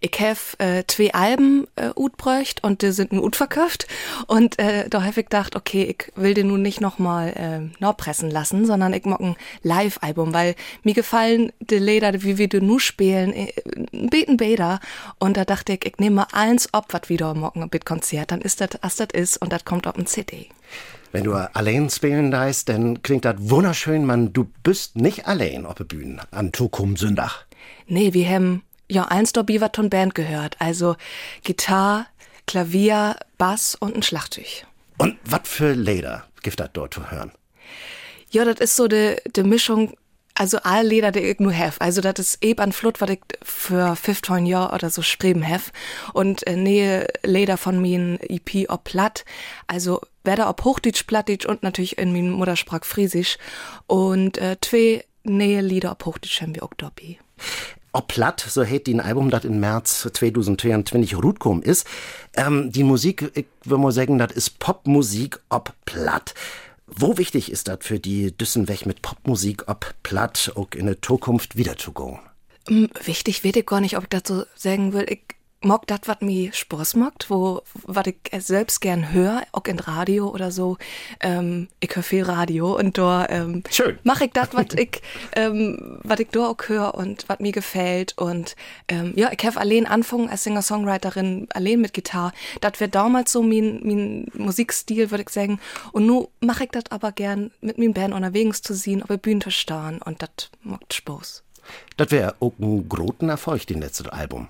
Ich 0.00 0.12
habe 0.20 0.38
äh, 0.58 0.84
zwei 0.86 1.14
Alben 1.14 1.66
äh, 1.76 1.90
utbräucht 1.96 2.62
und 2.62 2.82
die 2.82 2.92
sind 2.92 3.10
nun 3.12 3.24
utverkauft. 3.24 3.86
Und 4.26 4.58
äh, 4.58 4.86
da 4.90 5.00
habe 5.00 5.20
ich 5.20 5.26
gedacht, 5.26 5.56
okay, 5.56 5.84
ich 5.84 6.12
will 6.14 6.34
den 6.34 6.48
nun 6.48 6.60
nicht 6.60 6.80
nochmal 6.80 7.28
äh, 7.30 7.82
noch 7.82 7.96
pressen 7.96 8.30
lassen, 8.30 8.66
sondern 8.66 8.92
ich 8.92 9.06
mag 9.06 9.20
ein 9.20 9.36
Live-Album, 9.62 10.34
weil 10.34 10.56
mir 10.82 10.92
gefallen 10.92 11.52
die 11.60 11.78
Lieder, 11.78 12.22
wie 12.22 12.36
wir 12.36 12.48
die 12.48 12.60
nu 12.60 12.78
spielen, 12.78 13.32
äh, 13.32 13.52
beten 13.92 14.36
Bäder. 14.36 14.80
Und 15.18 15.38
da 15.38 15.46
dachte 15.46 15.72
ich, 15.72 15.86
ich 15.86 15.96
nehme 15.96 16.26
eins 16.34 16.68
ob, 16.72 16.92
was 16.92 17.08
wieder 17.08 17.32
morgen 17.32 17.62
ein 17.62 17.70
Konzert, 17.84 18.30
dann 18.30 18.42
ist 18.42 18.60
das, 18.60 18.70
was 18.82 18.96
das 18.96 19.08
ist, 19.14 19.38
und 19.38 19.54
das 19.54 19.64
kommt 19.64 19.86
auf 19.86 19.96
ein 19.96 20.06
CD. 20.06 20.48
Wenn 21.12 21.24
du 21.24 21.32
allein 21.32 21.88
spielen 21.88 22.30
deist, 22.30 22.68
dann 22.68 23.02
klingt 23.02 23.24
das 23.24 23.36
wunderschön, 23.38 24.04
man, 24.04 24.34
du 24.34 24.50
bist 24.62 24.96
nicht 24.96 25.26
allein 25.26 25.64
auf 25.64 25.74
der 25.74 25.84
Bühne 25.84 26.20
an 26.30 26.52
Tukum 26.52 26.96
Sündach. 26.96 27.46
Nee, 27.86 28.12
wir 28.12 28.28
haben 28.28 28.62
ja 28.88 29.04
eins 29.06 29.32
der 29.32 29.42
Bivaton 29.42 29.90
Band 29.90 30.14
gehört. 30.14 30.56
Also 30.58 30.96
Gitarre, 31.42 32.06
Klavier, 32.46 33.16
Bass 33.38 33.74
und 33.74 33.96
ein 33.96 34.02
Schlagzeug. 34.02 34.66
Und 34.98 35.16
was 35.24 35.42
für 35.44 35.72
Leder 35.72 36.24
gibt 36.42 36.60
das 36.60 36.70
dort 36.72 36.94
zu 36.94 37.10
hören? 37.10 37.32
Ja, 38.30 38.44
das 38.44 38.60
ist 38.60 38.76
so 38.76 38.86
die 38.86 39.16
de 39.34 39.44
Mischung, 39.44 39.94
also 40.34 40.58
all 40.62 40.86
Leder, 40.86 41.10
die 41.10 41.20
ich 41.20 41.40
nur 41.40 41.52
have. 41.52 41.80
Also 41.80 42.00
das 42.00 42.18
ist 42.18 42.44
eben 42.44 42.60
an 42.60 42.72
Flut, 42.72 43.00
was 43.00 43.10
ich 43.10 43.20
für 43.42 43.96
15 43.96 44.46
Jahre 44.46 44.74
oder 44.74 44.90
so 44.90 45.02
schreiben 45.02 45.46
have. 45.46 45.72
Und 46.12 46.46
äh, 46.46 46.56
nähe 46.56 47.08
Leder 47.22 47.56
von 47.56 47.80
mir 47.80 48.18
EP 48.22 48.70
ob 48.70 48.84
platt. 48.84 49.24
Also 49.66 50.00
werde 50.24 50.46
ob 50.46 50.64
Hochdeutsch, 50.64 51.06
Plattdeutsch 51.06 51.46
und 51.46 51.62
natürlich 51.62 51.98
in 51.98 52.12
meinem 52.12 52.30
Muttersprach 52.30 52.84
Friesisch. 52.84 53.38
Und 53.86 54.38
äh, 54.38 54.56
zwei 54.60 55.04
nähe 55.24 55.60
Lieder 55.60 55.92
ob 55.92 56.06
Hochdeutsch 56.06 56.40
haben 56.40 56.54
wir 56.54 56.62
auch 56.62 56.74
dabei. 56.76 57.18
Ob 57.92 58.08
platt, 58.08 58.44
so 58.48 58.62
hätt 58.62 58.86
die 58.86 58.94
ein 58.94 59.00
Album, 59.00 59.30
das 59.30 59.44
im 59.44 59.58
März 59.58 60.08
2022 60.12 61.16
rutkom 61.16 61.60
ist. 61.60 61.86
Ähm, 62.36 62.70
die 62.70 62.84
Musik, 62.84 63.32
ich 63.34 63.46
würde 63.64 63.82
mal 63.82 63.92
sagen, 63.92 64.18
das 64.18 64.32
ist 64.32 64.60
Popmusik 64.60 65.40
ob 65.48 65.74
platt. 65.86 66.34
Wo 66.86 67.18
wichtig 67.18 67.50
ist 67.50 67.68
das 67.68 67.78
für 67.80 67.98
die 67.98 68.36
Düssen 68.36 68.68
weg 68.68 68.86
mit 68.86 69.02
Popmusik 69.02 69.68
ob 69.68 69.94
platt 70.02 70.52
auch 70.54 70.68
in 70.74 70.86
der 70.86 71.02
Zukunft 71.02 71.56
wieder 71.56 71.76
zu 71.76 71.92
gehen? 71.92 72.18
Mm, 72.68 72.86
Wichtig 73.04 73.44
weiß 73.44 73.56
ich 73.56 73.66
gar 73.66 73.80
nicht, 73.80 73.96
ob 73.96 74.12
ich 74.12 74.20
so 74.24 74.44
sagen 74.54 74.92
will. 74.92 75.06
Ich 75.08 75.22
mag 75.62 75.86
das, 75.86 76.00
was 76.06 76.20
mir 76.20 76.52
Spaß 76.52 76.94
macht, 76.96 77.28
wo, 77.28 77.62
was 77.84 78.06
ich 78.06 78.16
selbst 78.38 78.80
gern 78.80 79.12
höre, 79.12 79.42
auch 79.52 79.64
in 79.64 79.78
Radio 79.78 80.28
oder 80.28 80.50
so. 80.50 80.78
Ähm, 81.20 81.68
ich 81.80 81.94
höre 81.94 82.02
viel 82.02 82.22
Radio 82.24 82.76
und 82.78 82.96
da 82.96 83.26
ähm, 83.28 83.62
mache 84.02 84.24
ich 84.24 84.32
das, 84.32 84.48
was 84.52 84.66
ich, 84.74 85.02
ähm, 85.36 85.98
was 86.02 86.20
ich 86.20 86.28
da 86.28 86.48
auch 86.48 86.56
höre 86.66 86.94
und 86.94 87.28
was 87.28 87.40
mir 87.40 87.52
gefällt. 87.52 88.16
Und 88.16 88.56
ähm, 88.88 89.12
ja, 89.16 89.30
ich 89.32 89.44
habe 89.44 89.60
allein 89.60 89.86
angefangen 89.86 90.30
als 90.30 90.44
Singer-Songwriterin, 90.44 91.48
allein 91.52 91.80
mit 91.80 91.92
Gitarre. 91.92 92.32
Das 92.60 92.80
wäre 92.80 92.90
damals 92.90 93.32
so 93.32 93.42
mein, 93.42 93.80
mein 93.82 94.26
Musikstil, 94.32 95.10
würde 95.10 95.24
ich 95.24 95.30
sagen. 95.30 95.60
Und 95.92 96.06
nun 96.06 96.28
mache 96.40 96.64
ich 96.64 96.70
das 96.70 96.84
aber 96.90 97.12
gern 97.12 97.50
mit 97.60 97.76
meinem 97.76 97.92
Band 97.92 98.14
unterwegs 98.14 98.62
zu 98.62 98.74
sehen, 98.74 99.02
auf 99.02 99.08
der 99.08 99.18
Bühne 99.18 99.40
zu 99.40 99.50
stehen 99.50 100.00
und 100.04 100.22
das 100.22 100.50
macht 100.62 100.94
Spaß. 100.94 101.42
Das 101.96 102.10
wäre 102.10 102.34
auch 102.40 102.52
ein 102.58 102.88
großen 102.88 103.28
Erfolg, 103.28 103.66
den 103.66 103.80
letzten 103.80 104.08
Album. 104.08 104.48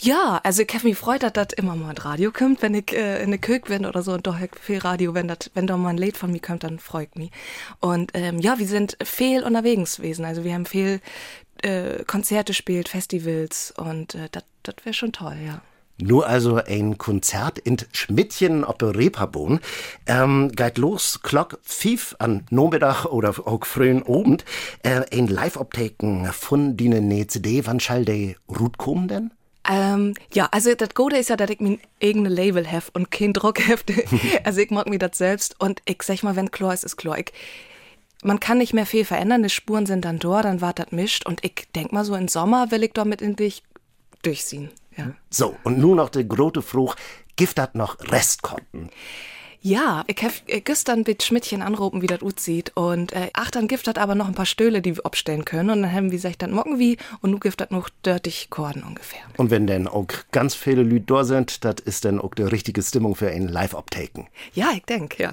Ja, 0.00 0.40
also 0.44 0.62
ich 0.62 0.68
habe 0.68 0.84
mich 0.84 0.94
gefreut, 0.94 1.24
dass 1.24 1.32
das 1.32 1.48
immer 1.56 1.74
mal 1.74 1.90
ein 1.90 1.98
Radio 1.98 2.30
kommt, 2.30 2.62
wenn 2.62 2.74
ich 2.74 2.92
äh, 2.92 3.20
in 3.22 3.30
der 3.30 3.40
Küche 3.40 3.62
bin 3.62 3.84
oder 3.84 4.02
so 4.02 4.12
und 4.12 4.28
doch 4.28 4.36
viel 4.60 4.78
Radio, 4.78 5.12
wenn 5.12 5.26
das, 5.26 5.50
wenn 5.54 5.66
da 5.66 5.76
mal 5.76 5.90
ein 5.90 5.98
Lied 5.98 6.16
von 6.16 6.30
mir 6.30 6.40
kommt, 6.40 6.62
dann 6.62 6.78
freut 6.78 7.16
mich. 7.16 7.32
Und 7.80 8.12
ähm, 8.14 8.38
ja, 8.38 8.60
wir 8.60 8.68
sind 8.68 8.96
viel 9.02 9.42
unterwegs 9.42 9.96
gewesen. 9.96 10.24
Also 10.24 10.44
wir 10.44 10.54
haben 10.54 10.66
viel 10.66 11.00
äh, 11.62 12.04
Konzerte 12.04 12.50
gespielt, 12.50 12.88
Festivals 12.88 13.74
und 13.76 14.14
äh, 14.14 14.28
das 14.30 14.76
wäre 14.84 14.94
schon 14.94 15.12
toll, 15.12 15.36
ja. 15.44 15.62
Nur 16.00 16.28
also 16.28 16.54
ein 16.54 16.96
Konzert 16.96 17.58
in 17.58 17.76
Schmidtchen 17.90 18.64
op 18.64 18.80
Reeperbahn. 18.80 19.58
Ähm, 20.06 20.52
geht 20.54 20.78
los, 20.78 21.20
Glock 21.24 21.58
5 21.64 22.14
an 22.20 22.46
Nachmittag 22.50 23.06
oder 23.06 23.30
auch 23.30 23.66
frühen 23.66 24.04
Abend. 24.06 24.44
Äh, 24.84 25.02
ein 25.12 25.26
Live-Optaken 25.26 26.26
von 26.32 26.76
dine 26.76 27.00
ne 27.00 27.26
CD. 27.26 27.66
Wann 27.66 27.80
schall 27.80 28.04
der 28.04 28.36
Rut 28.48 28.78
kommen 28.78 29.08
denn? 29.08 29.32
Ähm, 29.70 30.14
ja, 30.32 30.48
also 30.50 30.74
das 30.74 30.94
Gute 30.94 31.16
ist 31.16 31.28
ja, 31.28 31.36
dass 31.36 31.50
ich 31.50 31.60
mein 31.60 31.78
eigenes 32.02 32.32
Label 32.32 32.70
habe 32.70 32.86
und 32.94 33.10
kein 33.10 33.32
Druck 33.34 33.60
habe. 33.68 33.82
also 34.44 34.60
ich 34.60 34.70
mag 34.70 34.88
mir 34.88 34.98
das 34.98 35.18
selbst 35.18 35.60
und 35.60 35.82
ich 35.84 36.02
sag 36.02 36.22
mal, 36.22 36.36
wenn 36.36 36.50
klar 36.50 36.72
ist, 36.72 36.84
ist 36.84 36.96
klar. 36.96 37.18
Ich, 37.18 37.32
man 38.22 38.40
kann 38.40 38.58
nicht 38.58 38.72
mehr 38.72 38.86
viel 38.86 39.04
verändern, 39.04 39.42
die 39.42 39.50
Spuren 39.50 39.86
sind 39.86 40.04
dann 40.04 40.18
dort, 40.18 40.46
dann 40.46 40.60
war 40.60 40.72
das 40.72 40.90
mischt 40.90 41.26
und 41.26 41.44
ich 41.44 41.68
denk 41.74 41.92
mal 41.92 42.04
so 42.04 42.14
im 42.14 42.28
Sommer 42.28 42.70
will 42.70 42.82
ich 42.82 42.92
damit 42.94 43.20
in 43.20 43.36
dich 43.36 43.62
durchziehen. 44.22 44.70
Ja. 44.96 45.12
So, 45.30 45.56
und 45.64 45.78
nun 45.78 45.96
noch 45.98 46.08
der 46.08 46.24
große 46.24 46.62
Fruch. 46.62 46.96
Gift 47.36 47.60
hat 47.60 47.76
noch 47.76 47.98
Restkonten. 48.00 48.90
Ja, 49.68 50.02
ich 50.06 50.22
hab 50.22 50.32
äh, 50.46 50.62
gestern 50.62 51.04
mit 51.06 51.22
Schmidtchen 51.22 51.60
anrufen, 51.60 52.00
wie 52.00 52.06
das 52.06 52.22
aussieht. 52.22 52.72
Und 52.74 53.12
äh, 53.12 53.28
ach, 53.34 53.50
dann 53.50 53.68
gibt 53.68 53.86
hat 53.86 53.98
aber 53.98 54.14
noch 54.14 54.26
ein 54.26 54.34
paar 54.34 54.46
Stöhle, 54.46 54.80
die 54.80 54.96
wir 54.96 55.04
abstellen 55.04 55.44
können. 55.44 55.68
Und 55.68 55.82
dann 55.82 55.92
haben 55.92 56.04
wir 56.04 56.12
gesagt, 56.12 56.40
dann 56.40 56.52
mocken 56.52 56.78
wir 56.78 56.96
und 57.20 57.32
nu 57.32 57.38
gibt 57.38 57.60
hat 57.60 57.70
noch 57.70 57.90
dirtig 58.04 58.48
Korden 58.48 58.82
ungefähr. 58.82 59.20
Und 59.36 59.50
wenn 59.50 59.66
denn 59.66 59.86
auch 59.86 60.06
ganz 60.32 60.54
viele 60.54 60.82
Leute 60.82 61.04
da 61.06 61.24
sind, 61.24 61.66
das 61.66 61.76
ist 61.84 62.06
dann 62.06 62.18
auch 62.18 62.34
die 62.34 62.44
richtige 62.44 62.82
Stimmung 62.82 63.14
für 63.14 63.28
ein 63.28 63.46
Live-Optaken. 63.46 64.28
Ja, 64.54 64.70
ich 64.74 64.84
denk, 64.84 65.18
ja. 65.18 65.32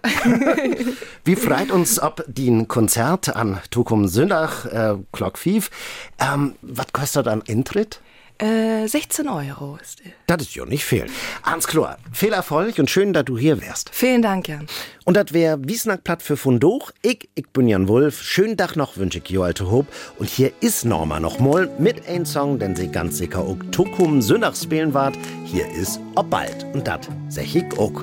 Wir 1.23 1.37
freut 1.37 1.71
uns 1.71 1.97
ab 1.97 2.21
den 2.27 2.67
Konzert 2.67 3.33
an 3.33 3.61
Tukum 3.71 4.09
Sündach, 4.09 4.65
äh, 4.65 4.95
Clock 5.13 5.37
5. 5.37 5.71
Ähm, 6.19 6.55
was 6.61 6.91
kostet 6.91 7.29
ein 7.29 7.41
Eintritt? 7.47 8.01
Äh, 8.37 8.85
16 8.87 9.29
Euro 9.29 9.77
ist 9.81 10.03
der. 10.03 10.11
Das 10.27 10.41
ist 10.41 10.55
ja 10.55 10.65
nicht 10.65 10.83
viel. 10.83 11.05
Hans 11.43 11.67
Klar, 11.67 11.97
viel 12.11 12.33
Erfolg 12.33 12.77
und 12.79 12.89
schön, 12.89 13.13
dass 13.13 13.23
du 13.23 13.37
hier 13.37 13.61
wärst. 13.61 13.89
Vielen 13.93 14.21
Dank, 14.21 14.49
Jan. 14.49 14.67
Und 15.05 15.15
das 15.15 15.31
wär 15.31 15.57
Wiesnackplatt 15.63 16.21
für 16.21 16.35
Fundoch. 16.35 16.91
Ich, 17.01 17.29
ich 17.35 17.47
bin 17.49 17.69
Jan 17.69 17.87
Wulf. 17.87 18.21
Schönen 18.21 18.57
Tag 18.57 18.75
noch 18.75 18.97
wünsche 18.97 19.19
ich 19.19 19.29
jo 19.29 19.43
alte 19.43 19.71
Hob. 19.71 19.87
Und 20.19 20.29
hier 20.29 20.51
ist 20.59 20.83
Norma 20.83 21.21
noch 21.21 21.39
mal 21.39 21.69
mit 21.79 22.09
ein 22.09 22.25
Song, 22.25 22.59
den 22.59 22.75
sie 22.75 22.89
ganz 22.89 23.17
sicher 23.17 23.39
auch 23.39 23.57
Tukum 23.71 24.21
Sündach 24.21 24.55
spielen 24.55 24.93
wart. 24.93 25.17
Hier 25.45 25.69
ist 25.71 26.01
Ob 26.15 26.29
bald. 26.29 26.65
Und 26.73 26.85
das 26.87 27.07
sag 27.29 27.55
ich 27.55 27.71
auch. 27.77 28.01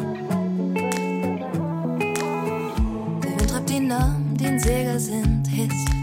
Der 3.20 3.38
Wind 3.38 3.50
treibt 3.50 3.68
die 3.68 3.80
Namen, 3.80 4.34
die 4.38 4.46
in 4.46 4.58
Segel 4.58 4.98
sind, 4.98 5.46
hisst. 5.46 6.01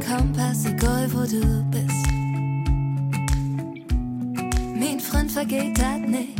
Kompass, 0.00 0.64
egal 0.64 1.12
wo 1.12 1.20
du 1.24 1.62
bist. 1.70 2.06
Mein 4.74 4.98
Freund 5.00 5.30
vergeht 5.30 5.78
dat 5.78 6.08
nicht. 6.08 6.39